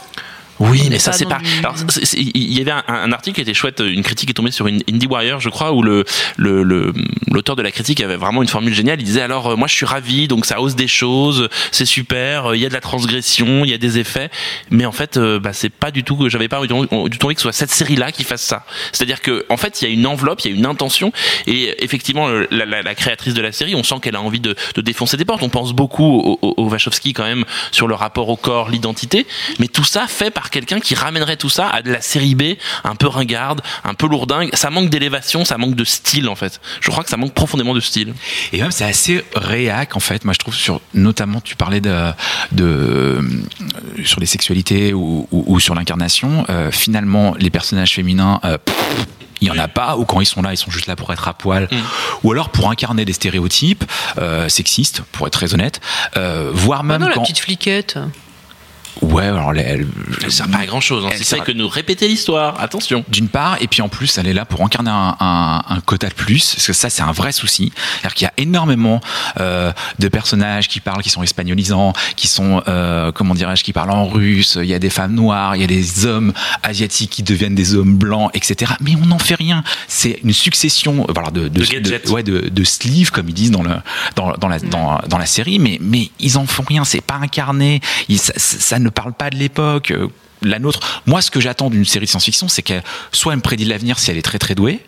Oui, 0.70 0.88
mais 0.90 1.00
ça 1.00 1.12
c'est 1.12 1.26
pas. 1.26 1.40
Alors 1.60 1.76
il 2.16 2.54
y 2.54 2.62
avait 2.62 2.72
un, 2.72 2.84
un 2.88 3.12
article 3.12 3.36
qui 3.36 3.42
était 3.42 3.54
chouette, 3.54 3.82
une 3.86 4.04
critique 4.04 4.30
est 4.30 4.34
tombée 4.34 4.52
sur 4.52 4.68
une 4.68 4.82
IndieWire, 4.90 5.40
je 5.40 5.50
crois, 5.50 5.72
où 5.74 5.82
le 5.82 6.06
le- 6.38 6.64
le- 6.64 6.94
l'auteur 7.32 7.56
de 7.56 7.62
la 7.62 7.72
critique 7.72 8.02
avait 8.02 8.16
vraiment 8.16 8.42
une 8.42 8.48
formule 8.48 8.74
géniale. 8.74 9.00
Il 9.02 9.04
disait 9.06 9.22
alors 9.22 9.48
euh, 9.52 9.56
moi 9.56 9.68
je 9.68 9.74
suis 9.74 9.86
ravi, 9.86 10.28
donc 10.28 10.46
ça 10.46 10.62
ose 10.62 10.76
des 10.76 10.88
choses, 10.88 11.50
c'est 11.72 11.86
super, 11.86 12.48
euh, 12.52 12.56
il 12.56 12.62
y 12.62 12.66
a 12.66 12.70
de 12.70 12.74
la 12.74 12.82
transgression, 12.82 13.66
il 13.66 13.72
y 13.72 13.74
a 13.74 13.78
des 13.78 13.98
effets, 13.98 14.30
mais 14.70 14.86
en 14.86 14.92
fait 14.92 15.18
euh, 15.18 15.40
bah, 15.40 15.54
c'est 15.54 15.70
pas 15.70 15.92
du 15.92 16.04
tout 16.04 16.16
que 16.16 16.30
j'avais 16.30 16.48
pas 16.48 16.62
du 16.62 16.68
tout 16.68 16.76
envie 16.92 17.36
que 17.36 17.42
ce 17.42 17.44
soit 17.44 17.54
cette 17.54 17.72
série 17.72 17.96
là 17.96 18.12
qui 18.12 18.24
fasse 18.24 18.44
ça. 18.44 18.66
C'est-à-dire 18.92 19.22
que 19.22 19.46
en 19.50 19.58
fait 19.58 19.82
il 19.82 19.88
y 19.88 19.92
a 19.92 19.94
une 19.94 20.06
enveloppe, 20.06 20.42
il 20.46 20.52
y 20.52 20.54
a 20.54 20.58
une 20.58 20.66
intention, 20.66 21.12
et 21.48 21.84
effectivement 21.84 22.28
la- 22.52 22.66
la 22.82 22.96
créatrice 22.96 23.34
de 23.34 23.42
la 23.42 23.52
série, 23.52 23.74
on 23.76 23.84
sent 23.84 23.96
qu'elle 24.02 24.16
a 24.16 24.22
envie 24.22 24.40
de, 24.40 24.56
de 24.76 24.82
défoncer 24.82 25.18
des 25.18 25.26
portes. 25.26 25.42
On 25.44 25.50
pense 25.50 25.74
beaucoup 25.74 26.04
au, 26.04 26.40
au, 26.42 26.54
au 26.58 26.70
Wachowski 26.70 27.14
quand 27.14 27.24
même 27.24 27.46
sur 27.72 27.88
le 27.88 27.96
rapport 27.96 28.30
au 28.30 28.36
corps, 28.36 28.70
l'identité, 28.70 29.26
mais 29.60 29.68
tout 29.68 29.84
ça 29.84 30.06
fait 30.08 30.30
par 30.30 30.50
quelqu'un 30.52 30.80
qui 30.80 30.94
ramènerait 30.94 31.38
tout 31.38 31.50
ça 31.50 31.68
à 31.70 31.82
de 31.82 31.92
la 31.92 32.02
série 32.02 32.36
B, 32.36 32.44
un 32.84 32.96
peu 32.96 33.08
ringarde, 33.08 33.62
un 33.84 33.94
peu 33.94 34.08
lourdingue. 34.08 34.50
Ça 34.54 34.70
manque 34.70 34.90
d'élévation, 34.90 35.46
ça 35.46 35.58
manque 35.58 35.76
de 35.76 35.84
style 35.84 36.28
en 36.30 36.36
fait. 36.36 36.62
Je 36.82 36.92
crois 36.92 37.04
que 37.04 37.10
ça 37.10 37.18
manque 37.18 37.34
profondément 37.34 37.74
de 37.74 37.80
style. 37.80 38.14
Et 38.54 38.62
même 38.62 38.72
c'est 38.72 38.86
assez 38.86 39.26
réac 39.36 39.96
en 39.96 40.00
fait. 40.00 40.24
Moi 40.26 40.34
je 40.34 40.40
trouve 40.40 40.54
sur 40.54 40.82
notamment 40.94 41.42
tu 41.42 41.56
parlais 41.56 41.82
de, 41.82 42.12
de 42.52 42.64
euh, 42.66 43.22
sur 44.04 44.20
les 44.20 44.26
sexualités 44.26 44.94
ou, 44.94 45.28
ou- 45.32 45.44
ou 45.48 45.60
sur 45.60 45.74
l'incarnation. 45.76 46.46
euh, 46.50 46.70
finalement 46.72 47.34
les 47.40 47.50
personnages 47.50 47.94
féminins. 47.96 48.40
euh, 48.44 48.58
pff, 48.58 48.76
il 49.44 49.48
y 49.48 49.52
en 49.52 49.58
a 49.58 49.68
pas, 49.68 49.98
ou 49.98 50.06
quand 50.06 50.22
ils 50.22 50.26
sont 50.28 50.44
là, 50.44 50.54
ils 50.54 50.58
sont 50.58 50.70
juste 50.70 50.86
là 50.86 50.96
pour 50.96 51.12
être 51.12 51.28
à 51.28 51.34
poil, 51.34 51.68
ou 52.24 52.32
alors 52.32 52.50
pour 52.50 52.70
incarner 52.70 53.06
des 53.06 53.14
stéréotypes 53.14 53.84
euh, 54.20 54.48
sexistes, 54.50 55.02
pour 55.12 55.26
être 55.26 55.34
très 55.34 55.56
honnête, 55.56 55.80
euh, 56.16 56.52
voire 56.54 56.84
Bah 56.84 56.94
même 57.00 57.02
non, 57.02 57.08
la 57.08 57.14
quand 57.16 57.22
petite 57.24 57.40
fliquette. 57.40 57.98
Ouais, 59.02 59.24
alors 59.26 59.52
elle, 59.52 59.60
elle- 59.60 59.88
Elle 60.24 60.32
sert 60.32 60.48
pas 60.50 60.60
à 60.60 60.66
grand 60.66 60.82
chose. 60.82 61.06
Hein. 61.06 61.10
Elle 61.12 61.18
Si 61.20 61.24
sert 61.24 61.38
c'est 61.38 61.42
à- 61.42 61.46
que 61.46 61.52
nous 61.52 61.68
répéter 61.68 62.08
l'histoire. 62.08 62.60
Attention. 62.60 63.04
d'une 63.10 63.28
part, 63.30 63.58
et 63.62 63.68
puis 63.68 63.82
en 63.82 63.90
plus, 63.90 64.18
elle 64.18 64.28
est 64.28 64.34
là 64.34 64.46
pour 64.46 64.62
incarner 64.64 64.90
un, 64.92 65.16
un- 65.20 65.62
un 65.68 65.80
quota 65.82 66.08
de 66.10 66.14
plus, 66.14 66.54
parce 66.56 66.68
que 66.68 66.74
ça, 66.74 66.90
c'est 66.90 67.02
un 67.02 67.12
vrai 67.12 67.32
souci. 67.32 67.72
C'est-à-dire 67.76 68.14
qu'il 68.16 68.26
y 68.26 68.28
a 68.28 68.34
énormément 68.38 69.00
euh, 69.40 69.72
de 70.00 70.08
personnages 70.08 70.68
qui 70.68 70.80
parlent, 70.80 71.02
qui 71.02 71.10
sont 71.10 71.24
espagnolisants, 71.24 71.94
qui 72.16 72.28
sont, 72.28 72.62
euh, 72.68 73.12
comment 73.12 73.34
dirais-je, 73.34 73.64
qui 73.64 73.74
parlent 73.74 73.92
en 73.92 74.08
russe. 74.08 74.58
Il 74.62 74.68
y 74.68 74.74
a 74.74 74.80
des 74.80 74.90
femmes 74.90 75.14
noires, 75.16 75.56
il 75.56 75.62
y 75.62 75.66
a 75.66 75.68
des 75.68 76.06
hommes 76.06 76.34
asiatiques 76.64 77.10
qui 77.12 77.24
deviennent 77.24 77.56
des 77.56 77.76
hommes 77.76 77.96
blancs, 77.96 78.30
etc. 78.34 78.74
Mais 78.82 78.96
on 79.02 79.06
n'en 79.06 79.20
fait 79.20 79.36
rien. 79.36 79.64
C'est 79.88 80.20
une 80.24 80.34
succession, 80.34 81.06
euh, 81.10 81.14
voilà, 81.14 81.32
de, 81.32 81.48
De 81.48 81.64
gadgets. 81.66 82.10
ouais, 82.10 82.24
de, 82.24 82.50
de 82.50 82.64
sleeves, 82.64 83.12
comme 83.12 83.30
ils 83.30 83.34
disent 83.36 83.52
dans 83.52 83.64
le 83.64 83.72
dans, 84.16 84.34
dans 84.34 84.48
la 84.48 84.60
dans, 84.60 85.00
dans 85.08 85.18
la 85.18 85.26
série, 85.26 85.60
mais 85.60 85.78
mais 85.82 86.10
ils 86.20 86.38
en 86.38 86.46
font 86.46 86.64
rien. 86.68 86.84
C'est 86.84 87.02
pas 87.02 87.16
incarné. 87.22 87.82
Ils- 88.10 88.20
ça, 88.20 88.34
ça 88.38 88.78
ne 88.82 88.90
parle 88.90 89.14
pas 89.14 89.30
de 89.30 89.36
l'époque. 89.36 89.94
La 90.42 90.60
nôtre. 90.60 91.02
Moi, 91.06 91.22
ce 91.22 91.32
que 91.32 91.40
j'attends 91.40 91.70
d'une 91.70 91.86
série 91.86 92.06
de 92.06 92.10
science-fiction, 92.10 92.48
c'est 92.48 92.62
qu'elle 92.62 92.84
soit 93.12 93.34
elle 93.34 93.38
me 93.38 93.42
prédit 93.44 93.66
l'avenir 93.66 94.00
si 94.00 94.10
elle 94.12 94.18
est 94.18 94.22
très 94.22 94.40
très 94.40 94.56
douée, 94.56 94.80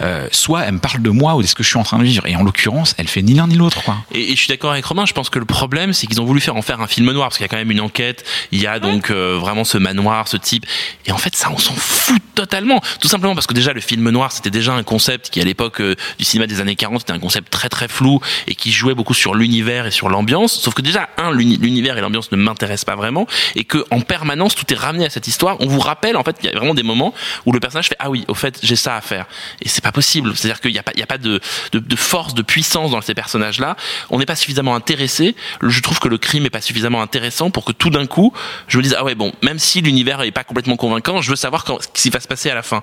euh, 0.00 0.28
soit 0.32 0.62
elle 0.64 0.74
me 0.74 0.78
parle 0.78 1.02
de 1.02 1.10
moi 1.10 1.34
ou 1.36 1.42
de 1.42 1.46
ce 1.46 1.54
que 1.54 1.62
je 1.62 1.68
suis 1.68 1.78
en 1.78 1.82
train 1.84 1.98
de 1.98 2.04
vivre. 2.04 2.26
Et 2.26 2.36
en 2.36 2.42
l'occurrence, 2.42 2.94
elle 2.98 3.08
fait 3.08 3.22
ni 3.22 3.34
l'un 3.34 3.46
ni 3.46 3.56
l'autre, 3.56 3.82
quoi. 3.84 3.96
Et, 4.12 4.32
et 4.32 4.36
je 4.36 4.40
suis 4.40 4.48
d'accord 4.48 4.72
avec 4.72 4.84
Romain, 4.84 5.06
je 5.06 5.12
pense 5.12 5.30
que 5.30 5.38
le 5.38 5.44
problème, 5.44 5.92
c'est 5.92 6.06
qu'ils 6.06 6.20
ont 6.20 6.24
voulu 6.24 6.40
faire 6.40 6.56
en 6.56 6.62
faire 6.62 6.80
un 6.80 6.86
film 6.86 7.10
noir, 7.12 7.28
parce 7.28 7.36
qu'il 7.38 7.44
y 7.44 7.46
a 7.46 7.48
quand 7.48 7.56
même 7.56 7.70
une 7.70 7.80
enquête, 7.80 8.24
il 8.52 8.60
y 8.60 8.66
a 8.66 8.78
donc 8.78 9.10
euh, 9.10 9.36
vraiment 9.38 9.64
ce 9.64 9.78
manoir, 9.78 10.28
ce 10.28 10.36
type, 10.36 10.66
et 11.06 11.12
en 11.12 11.18
fait, 11.18 11.34
ça, 11.36 11.50
on 11.52 11.58
s'en 11.58 11.74
fout 11.74 12.20
totalement. 12.34 12.80
Tout 13.00 13.08
simplement 13.08 13.34
parce 13.34 13.46
que 13.46 13.54
déjà, 13.54 13.72
le 13.72 13.80
film 13.80 14.08
noir, 14.10 14.32
c'était 14.32 14.50
déjà 14.50 14.72
un 14.74 14.82
concept 14.82 15.30
qui, 15.30 15.40
à 15.40 15.44
l'époque 15.44 15.80
euh, 15.80 15.94
du 16.18 16.24
cinéma 16.24 16.46
des 16.46 16.60
années 16.60 16.76
40, 16.76 17.02
était 17.02 17.12
un 17.12 17.18
concept 17.18 17.50
très 17.50 17.68
très 17.68 17.88
flou, 17.88 18.20
et 18.46 18.54
qui 18.54 18.72
jouait 18.72 18.94
beaucoup 18.94 19.14
sur 19.14 19.34
l'univers 19.34 19.86
et 19.86 19.90
sur 19.90 20.08
l'ambiance, 20.08 20.52
sauf 20.60 20.74
que 20.74 20.82
déjà, 20.82 21.08
un, 21.18 21.30
l'uni- 21.32 21.56
l'univers 21.56 21.96
et 21.98 22.00
l'ambiance 22.00 22.30
ne 22.32 22.36
m'intéressent 22.36 22.84
pas 22.84 22.96
vraiment, 22.96 23.26
et 23.54 23.64
que 23.64 23.84
en 23.90 24.00
permanence, 24.00 24.54
tout 24.54 24.72
est 24.72 24.76
ramené 24.76 24.95
à 25.04 25.10
cette 25.10 25.26
histoire, 25.26 25.56
on 25.60 25.66
vous 25.66 25.80
rappelle, 25.80 26.16
en 26.16 26.24
fait, 26.24 26.36
il 26.42 26.46
y 26.46 26.48
a 26.48 26.56
vraiment 26.56 26.74
des 26.74 26.82
moments 26.82 27.14
où 27.44 27.52
le 27.52 27.60
personnage 27.60 27.88
fait, 27.88 27.96
ah 27.98 28.10
oui, 28.10 28.24
au 28.28 28.34
fait, 28.34 28.58
j'ai 28.62 28.76
ça 28.76 28.96
à 28.96 29.00
faire. 29.00 29.26
Et 29.62 29.68
c'est 29.68 29.82
pas 29.82 29.92
possible. 29.92 30.32
C'est-à-dire 30.36 30.60
qu'il 30.60 30.72
n'y 30.72 30.78
a 30.78 30.82
pas, 30.82 30.92
il 30.94 31.00
y 31.00 31.02
a 31.02 31.06
pas 31.06 31.18
de, 31.18 31.40
de, 31.72 31.96
force, 31.96 32.34
de 32.34 32.42
puissance 32.42 32.90
dans 32.90 33.00
ces 33.00 33.14
personnages-là. 33.14 33.76
On 34.10 34.18
n'est 34.18 34.26
pas 34.26 34.36
suffisamment 34.36 34.74
intéressé. 34.74 35.36
Je 35.62 35.80
trouve 35.80 35.98
que 35.98 36.08
le 36.08 36.18
crime 36.18 36.46
est 36.46 36.50
pas 36.50 36.60
suffisamment 36.60 37.02
intéressant 37.02 37.50
pour 37.50 37.64
que 37.64 37.72
tout 37.72 37.90
d'un 37.90 38.06
coup, 38.06 38.32
je 38.68 38.78
me 38.78 38.82
dise, 38.82 38.96
ah 38.98 39.04
ouais, 39.04 39.14
bon, 39.14 39.32
même 39.42 39.58
si 39.58 39.80
l'univers 39.80 40.22
est 40.22 40.30
pas 40.30 40.44
complètement 40.44 40.76
convaincant, 40.76 41.20
je 41.20 41.30
veux 41.30 41.36
savoir 41.36 41.64
ce 41.80 41.88
qui 41.92 42.10
va 42.10 42.20
se 42.20 42.28
passer 42.28 42.50
à 42.50 42.54
la 42.54 42.62
fin. 42.62 42.82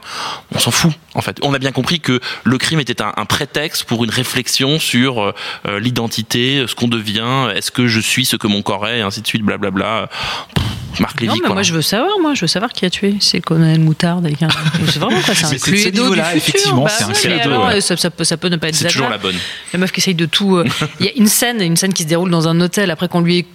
On 0.53 0.60
s'en 0.60 0.72
fout, 0.72 0.91
en 1.15 1.22
fait. 1.22 1.38
On 1.41 1.53
a 1.53 1.60
bien 1.60 1.72
compris 1.72 2.00
que 2.00 2.20
le 2.43 2.58
crime 2.58 2.79
était 2.79 3.01
un, 3.01 3.25
prétexte 3.25 3.86
pour 3.86 4.03
une 4.03 4.10
réflexion 4.10 4.79
sur 4.79 5.22
euh, 5.22 5.34
euh, 5.67 5.79
l'identité, 5.79 6.65
ce 6.67 6.75
qu'on 6.75 6.88
devient, 6.88 7.50
est-ce 7.55 7.72
que 7.72 7.88
je 7.88 8.00
suis 8.00 8.25
ce 8.25 8.36
que 8.36 8.48
mon 8.48 8.62
corps 8.62 8.88
est, 8.88 9.00
et 9.00 9.01
ainsi 9.01 9.22
de 9.22 9.27
suite, 9.27 9.43
blablabla. 9.43 10.10
Pff, 10.53 10.63
Marc 11.00 11.22
Non, 11.22 11.28
Lévy, 11.28 11.40
mais 11.42 11.48
quoi. 11.48 11.54
moi 11.56 11.64
je 11.64 11.74
veux 11.74 11.82
savoir, 11.82 12.20
moi 12.22 12.34
je 12.36 12.42
veux 12.42 12.48
savoir 12.48 12.72
qui 12.72 12.86
a 12.86 12.90
tué. 12.90 13.16
C'est 13.20 13.42
Colonel 13.42 13.80
Moutarde 13.80 14.26
avec 14.26 14.42
un. 14.44 14.48
C'est 14.88 15.00
vraiment 15.00 15.20
quoi, 15.22 15.34
c'est 15.34 15.46
un 15.46 15.50
Mais 15.52 15.58
Cluedo 15.58 16.06
futur. 16.14 16.26
effectivement, 16.36 16.84
Bah 16.84 16.90
c'est 16.90 17.04
un 17.04 17.08
Cluedo, 17.12 17.36
mais 17.36 17.42
alors, 17.42 17.66
ouais. 17.68 17.82
ça, 17.82 17.98
ça 17.98 18.10
peut, 18.10 18.24
ça 18.24 18.38
peut 18.38 18.50
ne 18.50 18.58
pas 18.58 18.70
être 18.70 18.76
C'est 18.76 18.88
toujours 18.90 19.10
la 19.10 19.18
bonne. 19.18 19.36
La 19.74 19.80
meuf 19.80 19.92
qui 19.92 20.00
essaye 20.02 20.14
de 20.16 20.26
tout. 20.26 20.58
euh, 20.58 20.66
Il 21.00 21.06
y 21.06 21.10
a 21.10 21.12
une 21.16 21.28
scène, 21.28 21.62
une 21.62 21.78
scène 21.78 21.94
qui 21.94 22.04
se 22.04 22.08
déroule 22.08 22.30
dans 22.30 22.48
un 22.48 22.60
hôtel 22.62 22.92
après 22.92 23.08
qu'on 23.08 23.22
lui 23.22 23.40
ait 23.40 23.46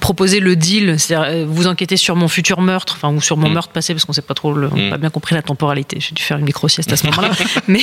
proposé 0.00 0.40
le 0.40 0.56
deal, 0.56 0.98
c'est-à-dire 0.98 1.28
euh, 1.30 1.44
vous 1.48 1.66
enquêtez 1.66 1.96
sur 1.96 2.16
mon 2.16 2.28
futur 2.28 2.60
meurtre, 2.60 2.94
enfin 2.96 3.14
ou 3.14 3.20
sur 3.20 3.36
mon 3.36 3.48
Mm. 3.48 3.52
meurtre 3.54 3.70
passé 3.72 3.94
parce 3.94 4.04
qu'on 4.04 4.12
sait 4.12 4.22
pas 4.22 4.34
trop, 4.34 4.52
le- 4.52 4.68
on 4.72 4.76
n'a 4.76 4.86
Mm. 4.86 4.90
pas 4.90 4.98
bien 4.98 5.10
compris 5.10 5.34
la 5.34 5.42
temporalité. 5.42 5.98
J'ai 6.00 6.12
dû 6.14 6.22
faire 6.22 6.36
une 6.38 6.44
micro 6.44 6.68
sieste 6.68 6.92
à 6.92 6.96
ce 6.96 7.06
moment-là. 7.06 7.30
mais 7.68 7.80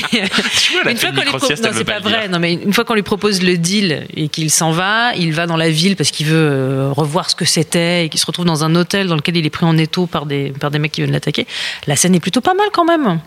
une 0.91 0.97
fois 0.97 1.11
qu'on 1.11 1.21
lui 1.21 1.25
propose, 1.27 1.61
non 1.61 1.69
c'est 1.73 1.83
pas 1.83 1.99
vrai. 1.99 2.27
Non 2.27 2.39
mais 2.39 2.53
une 2.53 2.73
fois 2.73 2.83
qu'on 2.85 2.93
lui 2.95 3.03
propose 3.03 3.41
le 3.41 3.57
deal 3.57 4.05
et 4.15 4.27
qu'il 4.29 4.51
s'en 4.51 4.71
va, 4.71 5.13
il 5.15 5.33
va 5.33 5.47
dans 5.47 5.57
la 5.57 5.69
ville 5.69 5.95
parce 5.95 6.11
qu'il 6.11 6.27
veut 6.27 6.35
euh, 6.37 6.89
revoir 6.91 7.29
ce 7.29 7.35
que 7.35 7.45
c'était 7.45 8.05
et 8.05 8.09
qu'il 8.09 8.19
se 8.19 8.25
retrouve 8.25 8.45
dans 8.45 8.63
un 8.63 8.75
hôtel 8.75 8.82
dans 8.83 9.15
lequel 9.15 9.37
il 9.37 9.45
est 9.45 9.49
pris 9.49 9.65
en 9.65 9.77
étau 9.77 10.05
par 10.05 10.25
des 10.25 10.51
par 10.59 10.71
des 10.71 10.79
mecs 10.79 10.91
qui 10.91 11.01
viennent 11.01 11.13
l'attaquer. 11.13 11.47
La 11.87 11.95
scène 11.95 12.15
est 12.15 12.19
plutôt 12.19 12.41
pas 12.41 12.53
mal 12.53 12.67
quand 12.71 12.85
même. 12.85 13.19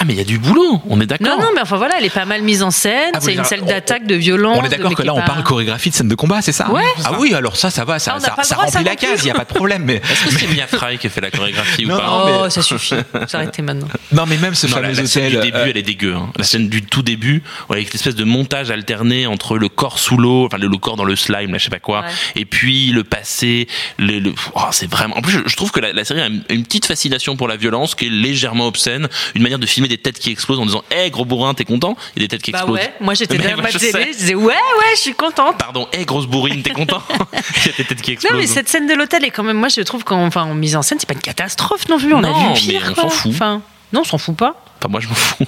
Ah, 0.00 0.04
mais 0.06 0.14
il 0.14 0.16
y 0.18 0.20
a 0.20 0.24
du 0.24 0.38
boulot, 0.38 0.80
on 0.88 1.00
est 1.00 1.06
d'accord. 1.06 1.26
Non, 1.38 1.42
non, 1.42 1.48
mais 1.54 1.60
enfin 1.60 1.76
voilà, 1.76 1.96
elle 1.98 2.04
est 2.04 2.10
pas 2.10 2.24
mal 2.24 2.42
mise 2.42 2.62
en 2.62 2.70
scène. 2.70 3.12
Ah, 3.14 3.18
c'est 3.20 3.34
une 3.34 3.44
scène 3.44 3.64
d'attaque, 3.64 4.06
de 4.06 4.14
violence. 4.14 4.58
On 4.60 4.64
est 4.64 4.68
d'accord 4.68 4.94
que 4.94 5.02
là, 5.02 5.14
on 5.14 5.22
parle 5.22 5.42
chorégraphie 5.42 5.90
de 5.90 5.94
scène 5.94 6.08
de 6.08 6.14
combat, 6.14 6.40
c'est 6.42 6.52
ça 6.52 6.70
Ouais. 6.70 6.82
Ah 7.04 7.12
oui, 7.18 7.34
alors 7.34 7.56
ça, 7.56 7.70
ça 7.70 7.84
va, 7.84 7.94
Ah, 7.94 7.98
ça, 7.98 8.14
n'a 8.18 8.42
ça, 8.44 8.54
remplit 8.56 8.84
la 8.84 8.96
case, 8.96 9.20
il 9.22 9.24
n'y 9.24 9.30
a 9.30 9.34
pas 9.34 9.44
de 9.44 9.52
problème. 9.54 9.82
Mais... 9.84 9.96
Est-ce 9.96 10.24
que 10.24 10.30
c'est 10.40 10.46
Mia 10.48 10.66
Fry 10.66 10.98
qui 10.98 11.06
a 11.08 11.10
fait 11.10 11.20
la 11.20 11.30
chorégraphie 11.30 11.84
ou 11.84 11.88
Non, 11.88 11.98
pas 11.98 12.06
non, 12.06 12.24
Oh, 12.38 12.40
mais- 12.44 12.50
ça 12.50 12.62
suffit. 12.62 12.94
S'arrêtez 13.26 13.62
maintenant. 13.62 13.88
Non, 14.12 14.24
mais 14.26 14.36
même 14.36 14.54
ce 14.54 14.66
Non, 14.66 14.76
la, 14.76 14.82
fameux 14.82 14.94
la 14.96 15.06
scène 15.06 15.26
hôtel. 15.26 15.40
du 15.40 15.46
début, 15.50 15.58
euh, 15.58 15.66
elle 15.70 15.76
est 15.76 15.82
dégueu. 15.82 16.14
hein. 16.14 16.30
La 16.36 16.44
scène 16.44 16.68
du 16.68 16.82
tout 16.82 17.02
début, 17.02 17.42
avec 17.70 17.86
cette 17.86 17.96
espèce 17.96 18.14
de 18.14 18.24
montage 18.24 18.70
alterné 18.70 19.26
entre 19.26 19.58
le 19.58 19.68
corps 19.68 19.98
sous 19.98 20.16
l'eau, 20.16 20.46
enfin 20.46 20.58
le, 20.58 20.68
le 20.68 20.76
corps 20.78 20.96
dans 20.96 21.04
le 21.04 21.16
slime, 21.16 21.52
là, 21.52 21.58
je 21.58 21.64
sais 21.64 21.70
pas 21.70 21.78
quoi, 21.80 22.00
Ouais. 22.00 22.06
et 22.36 22.44
puis 22.44 22.86
le 22.92 23.02
passé. 23.04 23.66
Le, 23.98 24.18
le- 24.20 24.34
oh, 24.54 24.60
c'est 24.70 24.90
vraiment. 24.90 25.16
En 25.18 25.22
plus, 25.22 25.32
je, 25.32 25.38
je 25.46 25.56
trouve 25.56 25.70
que 25.72 25.80
la, 25.80 25.92
la 25.92 26.04
série 26.04 26.20
a 26.20 26.26
une, 26.28 26.42
une 26.50 26.62
petite 26.64 26.86
fascination 26.86 27.36
pour 27.36 27.48
la 27.48 27.56
violence, 27.56 27.94
qui 27.94 28.06
est 28.06 28.10
légèrement 28.10 28.66
obscène, 28.66 29.08
une 29.34 29.42
manière 29.42 29.58
de 29.58 29.66
filmer 29.66 29.87
des 29.88 29.98
têtes 29.98 30.18
qui 30.18 30.30
explosent 30.30 30.58
en 30.60 30.66
disant, 30.66 30.82
hé 30.90 31.10
gros 31.10 31.24
bourrin, 31.24 31.54
t'es 31.54 31.64
content? 31.64 31.96
Et 32.16 32.20
des 32.20 32.28
têtes 32.28 32.42
qui 32.42 32.52
Bah 32.52 32.58
explosent. 32.60 32.78
ouais, 32.78 32.92
moi 33.00 33.14
j'étais 33.14 33.38
derrière 33.38 33.58
ma 33.58 33.70
télé, 33.70 33.90
je 34.12 34.16
disais 34.18 34.34
ouais, 34.34 34.44
ouais, 34.46 34.94
je 34.94 35.00
suis 35.00 35.14
contente. 35.14 35.58
Pardon, 35.58 35.88
hé 35.92 36.04
grosse 36.04 36.26
bourrine, 36.26 36.62
t'es 36.62 36.70
content? 36.70 37.02
Il 37.32 37.66
y 37.66 37.68
a 37.68 37.76
des 37.76 37.84
têtes 37.84 38.02
qui 38.02 38.12
explosent. 38.12 38.32
Non, 38.32 38.38
mais 38.38 38.46
cette 38.46 38.68
scène 38.68 38.86
de 38.86 38.94
l'hôtel 38.94 39.24
est 39.24 39.30
quand 39.30 39.42
même, 39.42 39.56
moi 39.58 39.68
je 39.68 39.80
trouve 39.80 40.04
qu'en 40.04 40.26
enfin, 40.26 40.42
en 40.44 40.54
mise 40.54 40.76
en 40.76 40.82
scène, 40.82 40.98
c'est 41.00 41.06
pas 41.08 41.14
une 41.14 41.20
catastrophe 41.20 41.88
non 41.88 41.98
plus. 41.98 42.12
On 42.14 42.20
Non, 42.20 42.34
a 42.34 42.54
vu 42.54 42.60
pire. 42.60 42.82
mais 42.86 42.92
on 42.92 42.94
s'en 43.02 43.08
fout. 43.10 43.32
Enfin, 43.34 43.62
non, 43.92 44.00
on 44.00 44.04
s'en 44.04 44.18
fout 44.18 44.36
pas. 44.36 44.54
Enfin, 44.78 44.88
moi, 44.90 45.00
je 45.00 45.08
m'en 45.08 45.14
fous. 45.14 45.44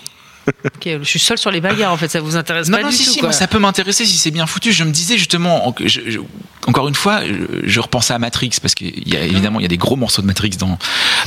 Je 0.85 1.03
suis 1.05 1.19
seule 1.19 1.39
sur 1.39 1.51
les 1.51 1.61
bagarres 1.61 1.93
en 1.93 1.97
fait, 1.97 2.09
ça 2.09 2.21
vous 2.21 2.37
intéresse 2.37 2.69
Non, 2.69 2.79
pas 2.79 2.83
non, 2.85 2.91
du 2.91 2.97
si, 2.97 3.05
tout. 3.05 3.11
si, 3.13 3.19
quoi. 3.21 3.29
moi, 3.29 3.33
ça 3.33 3.47
peut 3.47 3.59
m'intéresser 3.59 4.05
si 4.07 4.17
c'est 4.17 4.31
bien 4.31 4.47
foutu. 4.47 4.73
Je 4.73 4.85
me 4.85 4.91
disais 4.91 5.17
justement, 5.19 5.69
en- 5.69 5.75
je- 5.85 6.01
je- 6.09 6.19
encore 6.67 6.89
une 6.89 6.95
fois, 6.95 7.23
je, 7.27 7.35
je 7.65 7.81
repensais 7.81 8.13
à 8.13 8.19
Matrix 8.19 8.51
parce 8.61 8.75
qu'il 8.75 9.09
y 9.09 9.17
a 9.17 9.23
évidemment 9.25 9.61
il 9.61 9.63
y 9.63 9.67
a 9.67 9.69
des 9.69 9.79
gros 9.79 9.97
morceaux 9.97 10.21
de 10.23 10.27
Matrix 10.27 10.51
dans 10.59 10.79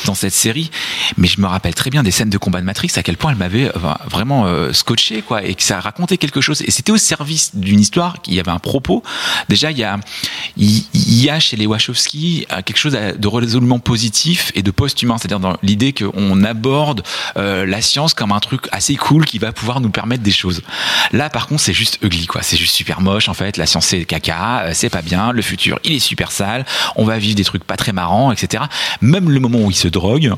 dans 0.05 0.13
cette 0.15 0.33
série, 0.33 0.69
mais 1.17 1.27
je 1.27 1.41
me 1.41 1.47
rappelle 1.47 1.73
très 1.73 1.89
bien 1.89 2.03
des 2.03 2.11
scènes 2.11 2.29
de 2.29 2.37
combat 2.37 2.61
de 2.61 2.65
Matrix 2.65 2.91
à 2.97 3.03
quel 3.03 3.17
point 3.17 3.31
elle 3.31 3.37
m'avait 3.37 3.71
vraiment 4.09 4.45
euh, 4.45 4.73
scotché 4.73 5.21
quoi 5.23 5.43
et 5.43 5.55
que 5.55 5.63
ça 5.63 5.79
racontait 5.79 6.17
quelque 6.17 6.39
chose 6.41 6.61
et 6.61 6.69
c'était 6.71 6.91
au 6.91 6.97
service 6.97 7.51
d'une 7.55 7.79
histoire 7.79 8.21
qui 8.21 8.39
avait 8.39 8.51
un 8.51 8.59
propos. 8.59 9.01
Déjà 9.49 9.71
il 9.71 9.77
y 9.77 9.83
a 9.83 9.97
il 10.57 10.83
il 10.93 11.23
y 11.23 11.29
a 11.29 11.39
chez 11.39 11.57
les 11.57 11.65
Wachowski 11.65 12.45
euh, 12.51 12.61
quelque 12.63 12.77
chose 12.77 12.93
de 12.93 13.27
résolument 13.27 13.79
positif 13.79 14.51
et 14.55 14.61
de 14.61 14.71
post-humain, 14.71 15.17
c'est-à-dire 15.17 15.39
dans 15.39 15.57
l'idée 15.63 15.93
qu'on 15.93 16.43
aborde 16.43 17.03
euh, 17.37 17.65
la 17.65 17.81
science 17.81 18.13
comme 18.13 18.31
un 18.31 18.39
truc 18.39 18.67
assez 18.71 18.95
cool 18.95 19.12
qui 19.21 19.39
va 19.39 19.51
pouvoir 19.51 19.79
nous 19.79 19.89
permettre 19.89 20.23
des 20.23 20.31
choses. 20.31 20.61
Là, 21.11 21.29
par 21.29 21.47
contre, 21.47 21.61
c'est 21.61 21.73
juste 21.73 21.99
ugly, 22.01 22.25
quoi. 22.25 22.41
C'est 22.41 22.57
juste 22.57 22.75
super 22.75 23.01
moche, 23.01 23.29
en 23.29 23.33
fait. 23.33 23.57
La 23.57 23.65
science, 23.65 23.85
c'est 23.85 24.05
caca, 24.05 24.61
euh, 24.61 24.71
c'est 24.73 24.89
pas 24.89 25.01
bien. 25.01 25.31
Le 25.31 25.41
futur, 25.41 25.79
il 25.83 25.93
est 25.93 25.99
super 25.99 26.31
sale. 26.31 26.65
On 26.95 27.05
va 27.05 27.17
vivre 27.17 27.35
des 27.35 27.43
trucs 27.43 27.63
pas 27.63 27.77
très 27.77 27.93
marrants, 27.93 28.31
etc. 28.31 28.63
Même 29.01 29.29
le 29.29 29.39
moment 29.39 29.59
où 29.59 29.71
il 29.71 29.75
se 29.75 29.87
drogue, 29.87 30.33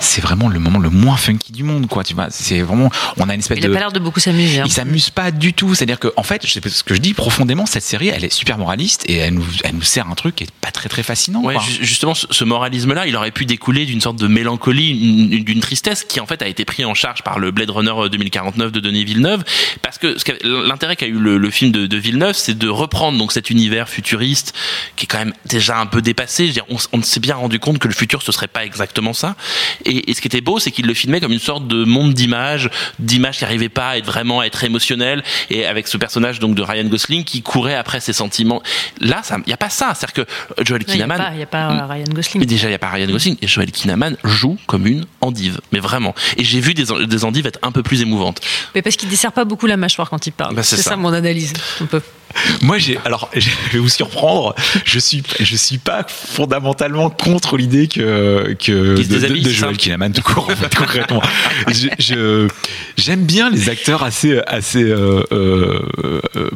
c'est 0.00 0.20
vraiment 0.20 0.48
le 0.48 0.58
moment 0.58 0.78
le 0.78 0.90
moins 0.90 1.16
funky 1.16 1.52
du 1.52 1.62
monde, 1.64 1.86
quoi. 1.88 2.04
Tu 2.04 2.14
vois, 2.14 2.28
c'est 2.30 2.60
vraiment, 2.62 2.90
on 3.16 3.28
a 3.28 3.34
une 3.34 3.40
espèce 3.40 3.58
Il 3.58 3.64
a 3.64 3.68
de. 3.68 3.72
pas 3.72 3.80
l'air 3.80 3.92
de 3.92 3.98
beaucoup 3.98 4.20
s'amuser. 4.20 4.60
hein. 4.60 4.64
Il 4.66 4.72
s'amuse 4.72 5.10
pas 5.10 5.30
du 5.30 5.52
tout. 5.52 5.74
C'est-à-dire 5.74 5.98
que, 5.98 6.08
en 6.16 6.22
fait, 6.22 6.46
je 6.46 6.52
sais 6.52 6.60
pas 6.60 6.68
ce 6.68 6.82
que 6.84 6.94
je 6.94 7.00
dis 7.00 7.14
profondément, 7.14 7.66
cette 7.66 7.82
série, 7.82 8.08
elle 8.08 8.24
est 8.24 8.32
super 8.32 8.58
moraliste 8.58 9.04
et 9.08 9.16
elle 9.16 9.34
nous, 9.34 9.44
elle 9.64 9.74
nous 9.74 9.82
sert 9.82 10.08
un 10.08 10.14
truc 10.14 10.36
qui 10.36 10.44
est 10.44 10.50
pas 10.60 10.70
très 10.70 10.88
très 10.88 11.02
fascinant. 11.02 11.42
Ouais, 11.42 11.54
quoi. 11.54 11.62
ju- 11.62 11.84
justement, 11.84 12.14
ce 12.14 12.44
moralisme-là, 12.44 13.06
il 13.06 13.16
aurait 13.16 13.30
pu 13.30 13.44
découler 13.46 13.86
d'une 13.86 14.00
sorte 14.00 14.16
de 14.18 14.26
mélancolie, 14.26 14.90
une- 14.90 15.32
une- 15.32 15.44
d'une 15.44 15.60
tristesse 15.60 16.04
qui 16.04 16.20
en 16.20 16.26
fait 16.26 16.42
a 16.42 16.48
été 16.48 16.64
pris 16.64 16.84
en 16.84 16.94
charge 16.94 17.22
par 17.22 17.38
le 17.38 17.50
Blade 17.50 17.70
Runner 17.70 17.92
2049 18.10 18.72
de 18.72 18.80
Denis 18.80 19.04
Villeneuve, 19.04 19.44
parce 19.82 19.98
que 19.98 20.16
l'intérêt 20.44 20.96
qu'a 20.96 21.06
eu 21.06 21.18
le, 21.18 21.38
le 21.38 21.50
film 21.50 21.72
de, 21.72 21.86
de 21.86 21.96
Villeneuve, 21.96 22.34
c'est 22.36 22.56
de 22.56 22.68
reprendre 22.68 23.18
donc 23.18 23.32
cet 23.32 23.50
univers 23.50 23.88
futuriste 23.88 24.54
qui 24.96 25.04
est 25.04 25.06
quand 25.08 25.18
même 25.18 25.34
déjà 25.46 25.78
un 25.78 25.86
peu 25.86 26.02
dépassé. 26.02 26.44
Je 26.44 26.48
veux 26.48 26.54
dire, 26.54 26.64
on, 26.68 26.76
on 26.98 27.02
s'est 27.02 27.20
bien 27.20 27.36
rendu 27.36 27.58
compte 27.58 27.78
que 27.78 27.88
le 27.88 27.94
futur 27.94 28.22
ce 28.22 28.32
serait 28.32 28.48
pas 28.48 28.64
exactement 28.64 29.12
ça. 29.12 29.36
Et, 29.88 30.10
et 30.10 30.14
ce 30.14 30.20
qui 30.20 30.28
était 30.28 30.40
beau, 30.40 30.58
c'est 30.60 30.70
qu'il 30.70 30.86
le 30.86 30.94
filmait 30.94 31.20
comme 31.20 31.32
une 31.32 31.38
sorte 31.40 31.66
de 31.66 31.84
monde 31.84 32.14
d'images, 32.14 32.70
d'images 33.00 33.38
qui 33.38 33.44
n'arrivaient 33.44 33.68
pas 33.68 33.88
à 33.90 33.96
être 33.98 34.06
vraiment 34.06 34.40
à 34.40 34.44
être 34.46 34.62
émotionnelles, 34.62 35.22
et 35.50 35.66
avec 35.66 35.88
ce 35.88 35.96
personnage 35.96 36.38
donc 36.38 36.54
de 36.54 36.62
Ryan 36.62 36.84
Gosling 36.84 37.24
qui 37.24 37.42
courait 37.42 37.74
après 37.74 37.98
ses 38.00 38.12
sentiments. 38.12 38.62
Là, 39.00 39.22
il 39.30 39.42
n'y 39.46 39.52
a 39.52 39.56
pas 39.56 39.70
ça. 39.70 39.94
C'est-à-dire 39.94 40.24
que 40.24 40.64
Joel 40.64 40.82
Il 40.82 40.86
n'y 40.86 40.92
a 40.92 40.94
Kinnaman. 41.04 41.18
pas, 41.18 41.30
il 41.34 41.40
y 41.40 41.42
a 41.42 41.46
pas 41.46 41.70
euh, 41.72 41.86
Ryan 41.86 42.04
Mais 42.08 42.14
Gosling. 42.14 42.44
déjà, 42.44 42.66
il 42.68 42.70
n'y 42.70 42.74
a 42.74 42.78
pas 42.78 42.90
Ryan 42.90 43.08
Gosling 43.08 43.36
et 43.42 43.46
Joel 43.48 43.72
Kinnaman 43.72 44.16
joue 44.24 44.56
comme 44.66 44.86
une 44.86 45.06
endive. 45.20 45.60
Mais 45.72 45.80
vraiment. 45.80 46.14
Et 46.36 46.44
j'ai 46.44 46.60
vu 46.60 46.74
des, 46.74 46.84
des 47.06 47.24
endives 47.24 47.46
être 47.46 47.58
un 47.62 47.72
peu 47.72 47.82
plus 47.82 48.02
émouvantes. 48.02 48.40
Mais 48.74 48.82
parce 48.82 48.96
qu'il 48.96 49.08
dessert 49.08 49.32
pas 49.32 49.44
beaucoup 49.44 49.66
la 49.66 49.76
mâchoire 49.76 50.10
quand 50.10 50.26
il 50.26 50.32
parle. 50.32 50.54
Bah, 50.54 50.62
c'est 50.62 50.76
c'est 50.76 50.82
ça. 50.82 50.90
ça. 50.90 50.96
mon 50.96 51.12
analyse. 51.12 51.52
Un 51.80 51.86
peu. 51.86 52.00
Moi, 52.62 52.78
j'ai 52.78 52.98
alors 53.04 53.30
je 53.36 53.48
vais 53.72 53.78
vous 53.78 53.88
surprendre. 53.88 54.54
Je 54.84 54.98
suis 54.98 55.22
je 55.40 55.56
suis 55.56 55.78
pas 55.78 56.04
fondamentalement 56.08 57.10
contre 57.10 57.56
l'idée 57.56 57.88
que 57.88 58.54
que 58.58 58.72
de, 58.72 58.96
de, 58.96 59.02
déshabille, 59.02 59.42
de 59.42 59.48
c'est 59.48 59.54
Joel 59.54 59.74
ça 59.74 59.78
Kinnaman 59.78 60.12
tout 60.12 60.22
court 60.22 60.48
en 60.50 60.56
fait 60.56 60.74
concrètement. 60.74 61.22
Je- 61.68 61.88
je 61.98 62.48
j'aime 62.96 63.24
bien 63.24 63.50
les 63.50 63.68
acteurs 63.68 64.02
assez 64.02 64.38
assez 64.46 64.82
euh, 64.82 65.22
euh, 65.32 65.80
euh, 66.36 66.50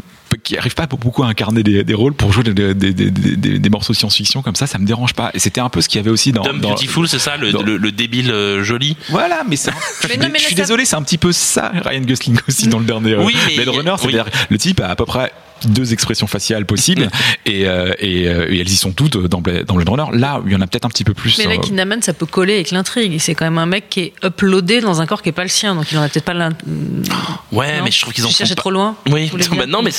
qui 0.44 0.56
arrivent 0.56 0.74
pas 0.74 0.86
beaucoup 0.86 1.22
à 1.22 1.26
incarner 1.26 1.62
des, 1.62 1.84
des 1.84 1.94
rôles 1.94 2.14
pour 2.14 2.32
jouer 2.32 2.42
des, 2.42 2.74
des, 2.74 2.92
des, 2.94 3.10
des, 3.10 3.58
des 3.58 3.70
morceaux 3.70 3.92
de 3.92 3.98
science-fiction 3.98 4.40
comme 4.42 4.54
ça, 4.56 4.66
ça 4.66 4.78
me 4.78 4.86
dérange 4.86 5.12
pas. 5.12 5.30
Et 5.34 5.38
c'était 5.38 5.60
un 5.60 5.68
peu 5.68 5.80
ce 5.82 5.88
qu'il 5.90 5.98
y 5.98 6.00
avait 6.00 6.10
aussi 6.10 6.32
dans. 6.32 6.42
Dumb 6.42 6.58
dans- 6.60 6.70
Beautiful, 6.70 7.06
c'est 7.06 7.18
ça, 7.18 7.36
le, 7.36 7.52
dans- 7.52 7.62
le, 7.62 7.76
le 7.76 7.92
débile 7.92 8.30
euh, 8.30 8.64
joli. 8.64 8.96
Voilà, 9.10 9.42
mais 9.48 9.56
c'est. 9.56 9.70
un- 9.70 9.74
Je 10.02 10.08
suis, 10.08 10.18
non, 10.18 10.28
mais 10.32 10.38
je 10.38 10.42
là, 10.44 10.46
suis 10.48 10.56
ça- 10.56 10.62
désolé, 10.62 10.84
c'est 10.86 10.96
un 10.96 11.02
petit 11.02 11.18
peu 11.18 11.32
ça, 11.32 11.70
Ryan 11.84 12.00
Gosling 12.00 12.38
aussi 12.48 12.66
dans 12.68 12.78
le 12.78 12.86
dernier 12.86 13.12
euh, 13.12 13.22
Oui, 13.24 13.36
mais 13.46 13.56
Blade 13.56 13.68
a- 13.68 13.72
Runner. 13.72 13.94
C'est-à-dire, 13.98 14.24
le 14.48 14.58
type 14.58 14.80
a 14.80 14.88
à 14.88 14.96
peu 14.96 15.04
près 15.04 15.32
deux 15.66 15.92
expressions 15.92 16.26
faciales 16.26 16.66
possibles 16.66 17.08
et, 17.46 17.66
euh, 17.66 17.92
et, 17.98 18.28
euh, 18.28 18.46
et 18.52 18.60
elles 18.60 18.68
y 18.70 18.76
sont 18.76 18.92
toutes 18.92 19.16
dans 19.16 19.40
dans 19.40 19.74
Blade 19.74 19.88
Runner. 19.88 20.04
Là, 20.18 20.40
il 20.46 20.52
y 20.52 20.56
en 20.56 20.60
a 20.60 20.66
peut-être 20.66 20.84
un 20.84 20.88
petit 20.90 21.04
peu 21.04 21.14
plus. 21.14 21.38
Mais 21.38 21.44
là, 21.46 21.54
euh, 21.54 21.58
Kinnaman, 21.58 22.00
ça 22.02 22.12
peut 22.12 22.26
coller 22.26 22.54
avec 22.54 22.70
l'intrigue. 22.70 23.18
C'est 23.18 23.34
quand 23.34 23.44
même 23.44 23.58
un 23.58 23.66
mec 23.66 23.88
qui 23.90 24.00
est 24.00 24.12
uploadé 24.24 24.80
dans 24.80 25.00
un 25.00 25.06
corps 25.06 25.22
qui 25.22 25.28
est 25.28 25.32
pas 25.32 25.42
le 25.42 25.48
sien, 25.48 25.74
donc 25.74 25.90
il 25.92 25.98
en 25.98 26.02
a 26.02 26.08
peut-être 26.08 26.24
pas 26.24 26.34
l'in- 26.34 26.50
Ouais, 27.50 27.78
Non 27.78 27.84
mais 27.84 27.90
je 27.90 28.00
trouve 28.00 28.14
qu'ils 28.14 28.24
en 28.26 28.30
cherchais 28.30 28.54
pas- 28.54 28.60
trop 28.60 28.70
loin 28.70 28.96
Oui, 29.10 29.30
non, 29.50 29.56
bah 29.56 29.66
non, 29.66 29.82
mais 29.82 29.90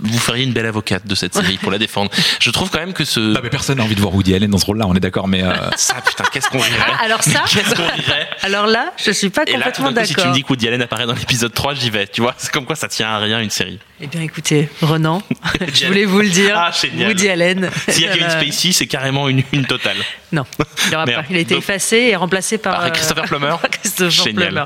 vous 0.00 0.18
feriez 0.18 0.44
une 0.44 0.52
belle 0.52 0.66
avocate 0.66 1.06
de 1.06 1.14
cette 1.14 1.34
série 1.34 1.56
pour 1.58 1.70
la 1.70 1.78
défendre. 1.78 2.10
Je 2.40 2.50
trouve 2.50 2.70
quand 2.70 2.78
même 2.80 2.92
que 2.92 3.04
ce. 3.04 3.32
bah, 3.34 3.40
mais 3.42 3.50
personne 3.50 3.78
n'a 3.78 3.84
envie 3.84 3.94
de 3.94 4.00
voir 4.00 4.14
Woody 4.14 4.34
Allen 4.34 4.50
dans 4.50 4.58
ce 4.58 4.66
rôle-là, 4.66 4.86
on 4.86 4.94
est 4.94 5.00
d'accord, 5.00 5.28
mais 5.28 5.42
euh, 5.42 5.52
Ça, 5.76 5.94
putain, 6.06 6.24
qu'est-ce 6.32 6.48
qu'on 6.48 6.58
rirait. 6.58 6.76
Ah, 6.86 7.04
alors 7.04 7.22
ça 7.22 7.42
Qu'est-ce 7.48 7.74
qu'on 7.74 7.82
rirait. 7.82 8.28
Alors 8.42 8.66
là, 8.66 8.92
je 9.04 9.10
suis 9.10 9.30
pas 9.30 9.42
Et 9.46 9.52
là, 9.56 9.70
tout 9.72 9.82
complètement 9.82 9.92
d'un 9.92 10.00
coup, 10.02 10.06
si 10.06 10.14
tu 10.14 10.20
me 10.20 10.22
d'accord. 10.24 10.34
dis 10.36 10.42
que 10.42 10.48
Woody 10.48 10.68
Allen 10.68 10.82
apparaît 10.82 11.06
dans 11.06 11.14
l'épisode 11.14 11.52
3, 11.52 11.74
j'y 11.74 11.90
vais. 11.90 12.06
Tu 12.06 12.20
vois, 12.20 12.34
c'est 12.36 12.50
comme 12.52 12.64
quoi 12.66 12.76
ça 12.76 12.88
tient 12.88 13.08
à 13.08 13.18
rien 13.18 13.40
une 13.40 13.50
série. 13.50 13.78
Eh 14.00 14.06
bien, 14.06 14.22
écoutez, 14.22 14.68
Renan, 14.80 15.20
je 15.74 15.86
voulais 15.86 16.04
vous 16.04 16.20
le 16.20 16.28
dire. 16.28 16.54
Ah, 16.56 16.70
génial. 16.70 17.08
Woody 17.08 17.28
Allen. 17.28 17.68
S'il 17.88 18.04
y 18.04 18.06
a 18.06 18.12
Kevin 18.12 18.26
Euh, 18.28 18.40
Spacey, 18.40 18.70
c'est 18.72 18.86
carrément 18.86 19.28
une, 19.28 19.42
une 19.52 19.66
totale. 19.66 19.96
Non, 20.32 20.44
il 20.86 20.92
y 20.92 20.94
aura 20.94 21.06
Merde. 21.06 21.22
pas. 21.22 21.26
Il 21.30 21.36
a 21.36 21.40
été 21.40 21.54
Donc- 21.54 21.62
effacé 21.62 21.96
et 21.96 22.16
remplacé 22.16 22.58
par, 22.58 22.74
Par 22.76 22.84
euh, 22.84 22.90
Christopher 22.90 23.24
Plummer. 23.24 23.48
par 23.60 23.70
Christopher 23.70 24.10
Génial. 24.10 24.34
Plummer. 24.48 24.64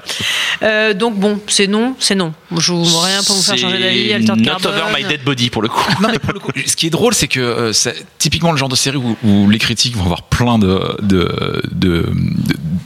Euh, 0.63 0.95
donc 0.95 1.17
bon, 1.19 1.41
c'est 1.47 1.67
non, 1.67 1.95
c'est 1.99 2.15
non. 2.15 2.33
Je 2.57 2.73
vous 2.73 2.99
rien 2.99 3.23
pour 3.23 3.37
vous 3.37 3.43
faire 3.43 3.57
changer 3.59 3.79
d'avis. 3.79 4.13
Altered 4.13 4.39
Not 4.41 4.45
Carbon. 4.45 4.69
over 4.69 4.83
my 4.97 5.05
dead 5.05 5.23
body 5.25 5.51
pour 5.51 5.63
le 5.63 5.69
coup. 5.69 5.85
Non, 6.03 6.09
mais 6.11 6.19
pour 6.19 6.33
le 6.33 6.41
coup, 6.41 6.51
ce 6.67 6.77
qui 6.77 6.87
est 6.87 6.91
drôle, 6.91 7.15
c'est 7.15 7.29
que 7.29 7.41
euh, 7.41 7.73
c'est 7.73 8.05
typiquement 8.19 8.53
le 8.53 8.59
genre 8.59 8.69
de 8.69 8.77
série 8.77 8.97
où, 8.97 9.17
où 9.23 9.49
les 9.51 9.59
critiques 9.59 9.97
vont 9.97 10.05
avoir 10.05 10.23
plein 10.23 10.59
de 10.59 10.97
de 11.03 11.63
de 11.71 12.13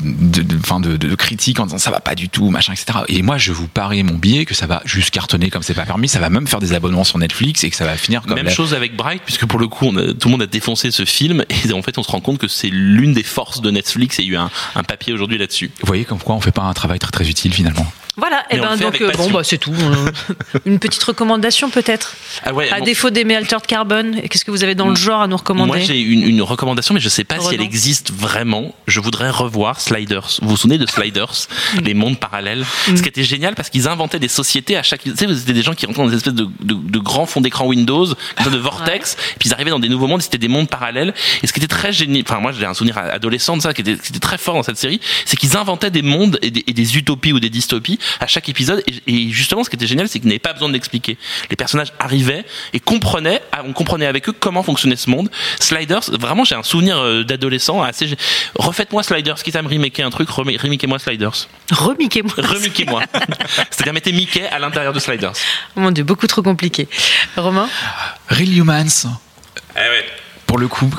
de, 0.04 0.42
de- 0.42 0.56
enfin, 0.58 0.80
de- 0.80 0.96
de 0.96 1.14
critiques 1.14 1.58
en 1.60 1.64
disant 1.66 1.78
ça 1.78 1.90
va 1.90 2.00
pas 2.00 2.14
du 2.14 2.28
tout, 2.28 2.50
machin, 2.50 2.72
etc. 2.72 3.00
Et 3.08 3.22
moi, 3.22 3.38
je 3.38 3.52
vous 3.52 3.68
parie 3.68 4.02
mon 4.02 4.14
billet 4.14 4.44
que 4.44 4.54
ça 4.54 4.66
va 4.66 4.82
juste 4.84 5.10
cartonner 5.10 5.50
comme 5.50 5.62
c'est 5.62 5.74
pas 5.74 5.84
permis. 5.86 6.08
Ça 6.08 6.20
va 6.20 6.30
même 6.30 6.46
faire 6.46 6.60
des 6.60 6.72
abonnements 6.74 7.04
sur 7.04 7.18
Netflix 7.18 7.64
et 7.64 7.70
que 7.70 7.76
ça 7.76 7.84
va 7.86 7.96
finir 7.96 8.22
comme 8.22 8.34
Même 8.34 8.44
la- 8.46 8.50
chose 8.52 8.74
avec 8.74 8.94
Bright, 8.96 9.22
puisque 9.24 9.46
pour 9.46 9.58
le 9.58 9.66
coup, 9.68 9.86
on 9.86 9.96
a- 9.96 10.12
tout 10.12 10.28
le 10.28 10.32
monde 10.32 10.42
a 10.42 10.46
défoncé 10.46 10.90
ce 10.90 11.04
film, 11.04 11.44
et 11.48 11.72
en 11.72 11.82
fait, 11.82 11.98
on 11.98 12.02
se 12.02 12.10
rend 12.10 12.20
compte 12.20 12.38
que 12.38 12.48
c'est 12.48 12.65
l'une 12.70 13.12
des 13.12 13.22
forces 13.22 13.60
de 13.60 13.70
Netflix, 13.70 14.18
et 14.18 14.22
il 14.22 14.32
y 14.32 14.36
a 14.36 14.40
eu 14.40 14.48
un, 14.74 14.82
papier 14.82 15.12
aujourd'hui 15.12 15.38
là-dessus. 15.38 15.70
Vous 15.80 15.86
voyez 15.86 16.04
comme 16.04 16.18
quoi 16.18 16.34
on 16.34 16.40
fait 16.40 16.52
pas 16.52 16.62
un 16.62 16.74
travail 16.74 16.98
très 16.98 17.28
utile 17.28 17.52
finalement. 17.52 17.86
Voilà, 18.16 18.44
et 18.50 18.58
on 18.58 18.62
ben 18.62 18.76
donc 18.76 19.00
euh, 19.00 19.12
bon 19.16 19.30
bah 19.30 19.42
c'est 19.44 19.58
tout. 19.58 19.74
Euh, 19.74 20.10
Une 20.66 20.78
petite 20.78 21.02
recommandation 21.02 21.68
peut-être. 21.70 22.16
Ah 22.44 22.52
ouais, 22.54 22.70
À 22.70 22.78
bon, 22.78 22.84
défaut 22.84 23.10
d'aimer 23.10 23.36
Altered 23.36 23.66
Carbon, 23.66 24.12
qu'est-ce 24.30 24.44
que 24.44 24.50
vous 24.50 24.64
avez 24.64 24.74
dans 24.74 24.88
le 24.88 24.96
genre 24.96 25.20
à 25.22 25.26
nous 25.26 25.36
recommander 25.36 25.66
Moi, 25.68 25.78
j'ai 25.80 26.00
une, 26.00 26.22
une 26.22 26.42
recommandation, 26.42 26.94
mais 26.94 27.00
je 27.00 27.08
sais 27.08 27.24
pas 27.24 27.40
si 27.40 27.54
elle 27.54 27.60
existe 27.60 28.12
vraiment. 28.12 28.74
Je 28.86 29.00
voudrais 29.00 29.30
revoir 29.30 29.80
Sliders. 29.80 30.38
Vous 30.42 30.48
vous 30.50 30.56
souvenez 30.56 30.78
de 30.78 30.86
Sliders, 30.86 31.46
Mm. 31.74 31.78
les 31.80 31.94
mondes 31.94 32.18
parallèles 32.18 32.64
Ce 32.86 33.02
qui 33.02 33.08
était 33.08 33.24
génial 33.24 33.54
parce 33.54 33.70
qu'ils 33.70 33.88
inventaient 33.88 34.18
des 34.18 34.28
sociétés 34.28 34.76
à 34.76 34.82
chaque. 34.82 35.02
Tu 35.02 35.10
sais, 35.16 35.26
c'était 35.34 35.52
des 35.52 35.62
gens 35.62 35.74
qui 35.74 35.86
rentraient 35.86 36.02
dans 36.02 36.08
des 36.08 36.16
espèces 36.16 36.34
de, 36.34 36.48
de, 36.60 36.74
de 36.74 36.98
grands 36.98 37.26
fonds 37.26 37.40
d'écran 37.40 37.66
Windows, 37.66 38.06
comme 38.06 38.44
ça, 38.44 38.50
de 38.50 38.56
vortex, 38.58 39.14
et 39.14 39.38
puis 39.38 39.48
ils 39.48 39.52
arrivaient 39.52 39.70
dans 39.70 39.78
des 39.78 39.88
nouveaux 39.88 40.06
mondes. 40.06 40.22
C'était 40.22 40.38
des 40.38 40.48
mondes 40.48 40.68
parallèles. 40.68 41.14
Et 41.42 41.46
ce 41.46 41.52
qui 41.52 41.58
était 41.60 41.66
très 41.68 41.92
génial, 41.92 42.22
enfin 42.26 42.40
moi 42.40 42.52
j'ai 42.52 42.64
un 42.64 42.74
souvenir 42.74 42.96
adolescent 42.98 43.56
de 43.56 43.62
ça, 43.62 43.74
qui 43.74 43.82
était, 43.82 43.96
qui 43.96 44.10
était 44.10 44.18
très 44.20 44.38
fort 44.38 44.54
dans 44.54 44.62
cette 44.62 44.78
série, 44.78 45.00
c'est 45.24 45.36
qu'ils 45.36 45.56
inventaient 45.56 45.90
des 45.90 46.02
mondes 46.02 46.38
et 46.42 46.50
des, 46.50 46.64
et 46.66 46.72
des 46.72 46.96
utopies 46.96 47.32
ou 47.32 47.40
des 47.40 47.50
dystopies 47.50 47.98
à 48.20 48.26
chaque 48.26 48.48
épisode. 48.48 48.82
Et, 49.06 49.12
et 49.26 49.30
justement, 49.30 49.64
ce 49.64 49.70
qui 49.70 49.76
était 49.76 49.86
génial, 49.86 50.08
c'est 50.08 50.18
qu'ils 50.20 50.28
n'avaient 50.28 50.38
pas 50.38 50.52
besoin 50.52 50.68
de 50.68 50.74
l'expliquer. 50.74 51.16
Les 51.50 51.56
personnages 51.56 51.92
arrivaient 51.98 52.44
et 52.72 52.80
comprenaient, 52.80 53.42
ah, 53.52 53.62
on 53.64 53.72
comprenait 53.72 54.06
avec 54.06 54.28
eux 54.28 54.32
comment 54.38 54.62
fonctionnait 54.62 54.96
ce 54.96 55.10
monde. 55.10 55.30
Sliders, 55.60 56.02
vraiment, 56.20 56.44
j'ai 56.44 56.54
un 56.54 56.62
souvenir 56.62 56.98
euh, 56.98 57.24
d'adolescent 57.24 57.82
assez. 57.82 58.16
Refaites-moi 58.54 59.02
Sliders, 59.02 59.36
quitte 59.42 59.56
à 59.56 59.62
me 59.62 59.68
remaker 59.68 60.06
un 60.06 60.10
truc, 60.10 60.28
rem- 60.28 60.56
remiquez-moi 60.60 60.98
Sliders. 60.98 61.48
Remiquez-moi. 61.70 62.34
Remiquez-moi. 62.38 63.02
C'est-à-dire, 63.70 63.92
mettez 63.92 64.12
Mickey 64.12 64.46
à 64.46 64.58
l'intérieur 64.58 64.92
de 64.92 64.98
Sliders. 65.00 65.32
Oh 65.76 65.80
Mon 65.80 65.90
Dieu, 65.90 66.04
beaucoup 66.04 66.26
trop 66.26 66.42
compliqué. 66.42 66.88
Romain? 67.36 67.68
Real 68.28 68.56
Humans. 68.56 68.84
Eh 69.74 69.78
ouais. 69.78 70.04
pour 70.46 70.58
le 70.58 70.68
coup, 70.68 70.90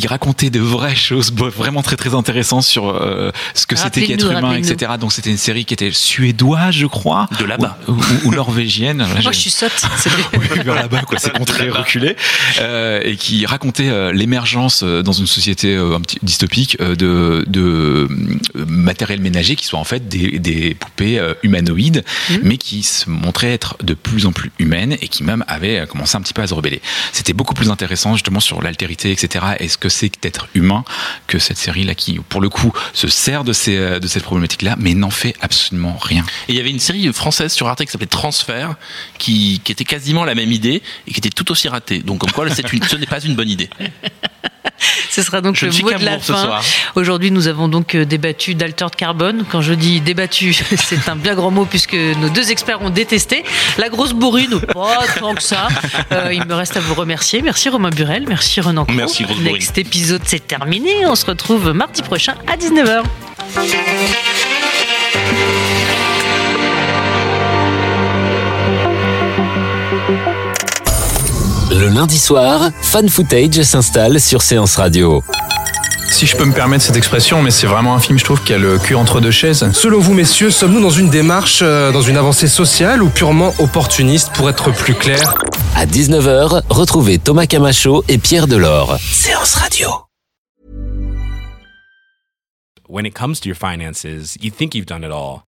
qui 0.00 0.06
racontait 0.06 0.50
de 0.50 0.60
vraies 0.60 0.94
choses 0.96 1.32
vraiment 1.32 1.82
très 1.82 1.96
très 1.96 2.14
intéressantes 2.14 2.62
sur 2.64 2.88
euh, 2.88 3.30
ce 3.54 3.66
que 3.66 3.76
c'était 3.76 4.02
qu'être 4.02 4.30
humain, 4.30 4.54
etc. 4.54 4.92
Donc 5.00 5.12
c'était 5.12 5.30
une 5.30 5.36
série 5.38 5.64
qui 5.64 5.74
était 5.74 5.90
suédoise, 5.92 6.74
je 6.74 6.86
crois, 6.86 7.28
De 7.38 7.44
là-bas. 7.44 7.78
ou, 7.88 7.92
ou- 7.92 7.98
ou 8.26 8.34
norvégienne. 8.34 8.98
Là, 8.98 9.06
Moi, 9.22 9.32
je 9.32 9.38
suis 9.38 9.50
sotte. 9.50 9.72
c'est 9.98 10.10
oui, 10.38 10.46
vers 10.64 10.74
là-bas, 10.74 11.02
quoi, 11.02 11.18
c'est 11.18 11.32
contré, 11.36 11.68
reculé, 11.70 12.16
euh, 12.60 13.00
et 13.04 13.16
qui 13.16 13.46
racontait 13.46 13.88
euh, 13.88 14.12
l'émergence 14.12 14.82
euh, 14.82 15.02
dans 15.02 15.12
une 15.12 15.26
société 15.26 15.74
euh, 15.74 15.96
un 15.96 16.00
petit 16.00 16.18
dystopique 16.22 16.76
euh, 16.80 16.94
de, 16.94 17.44
de 17.48 18.08
matériel 18.66 19.20
ménager 19.20 19.56
qui 19.56 19.64
soit 19.64 19.78
en 19.78 19.84
fait 19.84 20.08
des, 20.08 20.38
des 20.38 20.74
poupées 20.74 21.18
euh, 21.18 21.34
humanoïdes, 21.42 22.04
mais 22.42 22.56
qui 22.56 22.82
se 22.82 23.08
montraient 23.10 23.52
être 23.52 23.76
de 23.82 23.94
plus 23.94 24.26
en 24.26 24.32
plus 24.32 24.50
humaines 24.58 24.92
et 25.00 25.08
qui 25.08 25.22
même 25.24 25.44
avaient 25.48 25.86
commencé 25.88 26.16
un 26.16 26.20
petit 26.20 26.34
peu 26.34 26.42
à 26.42 26.46
se 26.46 26.54
rebeller. 26.54 26.80
C'était 27.12 27.32
beaucoup 27.32 27.54
plus 27.54 27.70
intéressant 27.70 28.14
justement 28.14 28.40
sur 28.40 28.62
l'altérité, 28.62 29.10
etc. 29.10 29.44
Et 29.60 29.68
ce 29.68 29.78
que 29.88 29.94
c'est 29.94 30.10
que 30.10 30.20
d'être 30.20 30.48
humain 30.54 30.84
que 31.26 31.38
cette 31.38 31.56
série-là 31.56 31.94
qui, 31.94 32.20
pour 32.28 32.40
le 32.40 32.48
coup, 32.48 32.72
se 32.92 33.08
sert 33.08 33.42
de, 33.42 33.52
ces, 33.52 33.76
euh, 33.76 33.98
de 33.98 34.06
cette 34.06 34.22
problématique-là, 34.22 34.76
mais 34.78 34.94
n'en 34.94 35.10
fait 35.10 35.34
absolument 35.40 35.96
rien. 36.00 36.24
Et 36.48 36.52
il 36.52 36.56
y 36.56 36.60
avait 36.60 36.70
une 36.70 36.78
série 36.78 37.10
française 37.12 37.52
sur 37.52 37.66
Arte 37.68 37.84
qui 37.84 37.90
s'appelait 37.90 38.06
Transfert, 38.06 38.76
qui, 39.18 39.60
qui 39.64 39.72
était 39.72 39.84
quasiment 39.84 40.24
la 40.24 40.34
même 40.34 40.52
idée 40.52 40.82
et 41.06 41.12
qui 41.12 41.18
était 41.18 41.30
tout 41.30 41.50
aussi 41.50 41.68
ratée. 41.68 42.00
Donc, 42.00 42.18
comme 42.18 42.32
quoi, 42.32 42.48
c'est 42.50 42.70
une, 42.72 42.82
ce 42.82 42.96
n'est 42.96 43.06
pas 43.06 43.20
une 43.20 43.34
bonne 43.34 43.48
idée. 43.48 43.70
Ce 45.10 45.22
sera 45.22 45.40
donc 45.40 45.56
Je 45.56 45.66
le 45.66 45.72
mot 45.82 45.92
de 45.92 46.04
la 46.04 46.18
fin. 46.18 46.60
Aujourd'hui, 46.94 47.30
nous 47.30 47.48
avons 47.48 47.68
donc 47.68 47.94
euh, 47.94 48.04
débattu 48.04 48.54
d'Altered 48.54 48.94
Carbone. 48.94 49.44
Quand 49.50 49.60
je 49.60 49.74
dis 49.74 50.00
débattu, 50.00 50.52
c'est 50.76 51.08
un 51.08 51.16
bien 51.16 51.34
grand 51.34 51.50
mot 51.50 51.64
puisque 51.64 51.94
nos 51.94 52.28
deux 52.28 52.50
experts 52.50 52.82
ont 52.82 52.90
détesté. 52.90 53.44
La 53.78 53.88
grosse 53.88 54.12
bourrine, 54.12 54.60
pas 54.60 55.04
tant 55.18 55.34
que 55.34 55.42
ça. 55.42 55.68
Euh, 56.12 56.32
il 56.32 56.44
me 56.46 56.54
reste 56.54 56.76
à 56.76 56.80
vous 56.80 56.94
remercier. 56.94 57.42
Merci 57.42 57.68
Romain 57.68 57.90
Burel, 57.90 58.24
merci 58.28 58.60
Renan. 58.60 58.86
Merci, 58.92 59.24
grosse 59.24 59.36
bourrine. 59.36 59.52
Next 59.52 59.78
épisode, 59.78 60.22
c'est 60.24 60.46
terminé. 60.46 61.06
On 61.06 61.14
se 61.14 61.26
retrouve 61.26 61.72
mardi 61.72 62.02
prochain 62.02 62.34
à 62.46 62.56
19h. 62.56 63.02
Le 71.78 71.88
lundi 71.88 72.18
soir, 72.18 72.70
Fan 72.82 73.08
Footage 73.08 73.62
s'installe 73.62 74.18
sur 74.20 74.42
Séance 74.42 74.76
Radio. 74.76 75.22
Si 76.10 76.26
je 76.26 76.36
peux 76.36 76.44
me 76.44 76.52
permettre 76.52 76.82
cette 76.82 76.96
expression, 76.96 77.40
mais 77.40 77.52
c'est 77.52 77.68
vraiment 77.68 77.94
un 77.94 78.00
film, 78.00 78.18
je 78.18 78.24
trouve, 78.24 78.42
qui 78.42 78.52
a 78.52 78.58
le 78.58 78.78
cul 78.78 78.96
entre 78.96 79.20
deux 79.20 79.30
chaises. 79.30 79.70
Selon 79.72 80.00
vous, 80.00 80.12
messieurs, 80.12 80.50
sommes-nous 80.50 80.80
dans 80.80 80.90
une 80.90 81.08
démarche, 81.08 81.60
euh, 81.62 81.92
dans 81.92 82.02
une 82.02 82.16
avancée 82.16 82.48
sociale 82.48 83.02
ou 83.02 83.08
purement 83.10 83.54
opportuniste 83.60 84.32
pour 84.32 84.50
être 84.50 84.72
plus 84.72 84.94
clair 84.94 85.34
À 85.76 85.86
19h, 85.86 86.62
retrouvez 86.68 87.18
Thomas 87.18 87.46
Camacho 87.46 88.04
et 88.08 88.18
Pierre 88.18 88.48
Delors. 88.48 88.96
Séance 89.00 89.54
Radio. 89.54 89.88
when 92.88 93.04
it 93.04 93.14
comes 93.14 93.38
to 93.38 93.48
your 93.48 93.54
finances, 93.54 94.38
you 94.40 94.50
think 94.50 94.74
you've 94.74 94.86
done 94.86 95.04
it 95.04 95.12
all. 95.12 95.47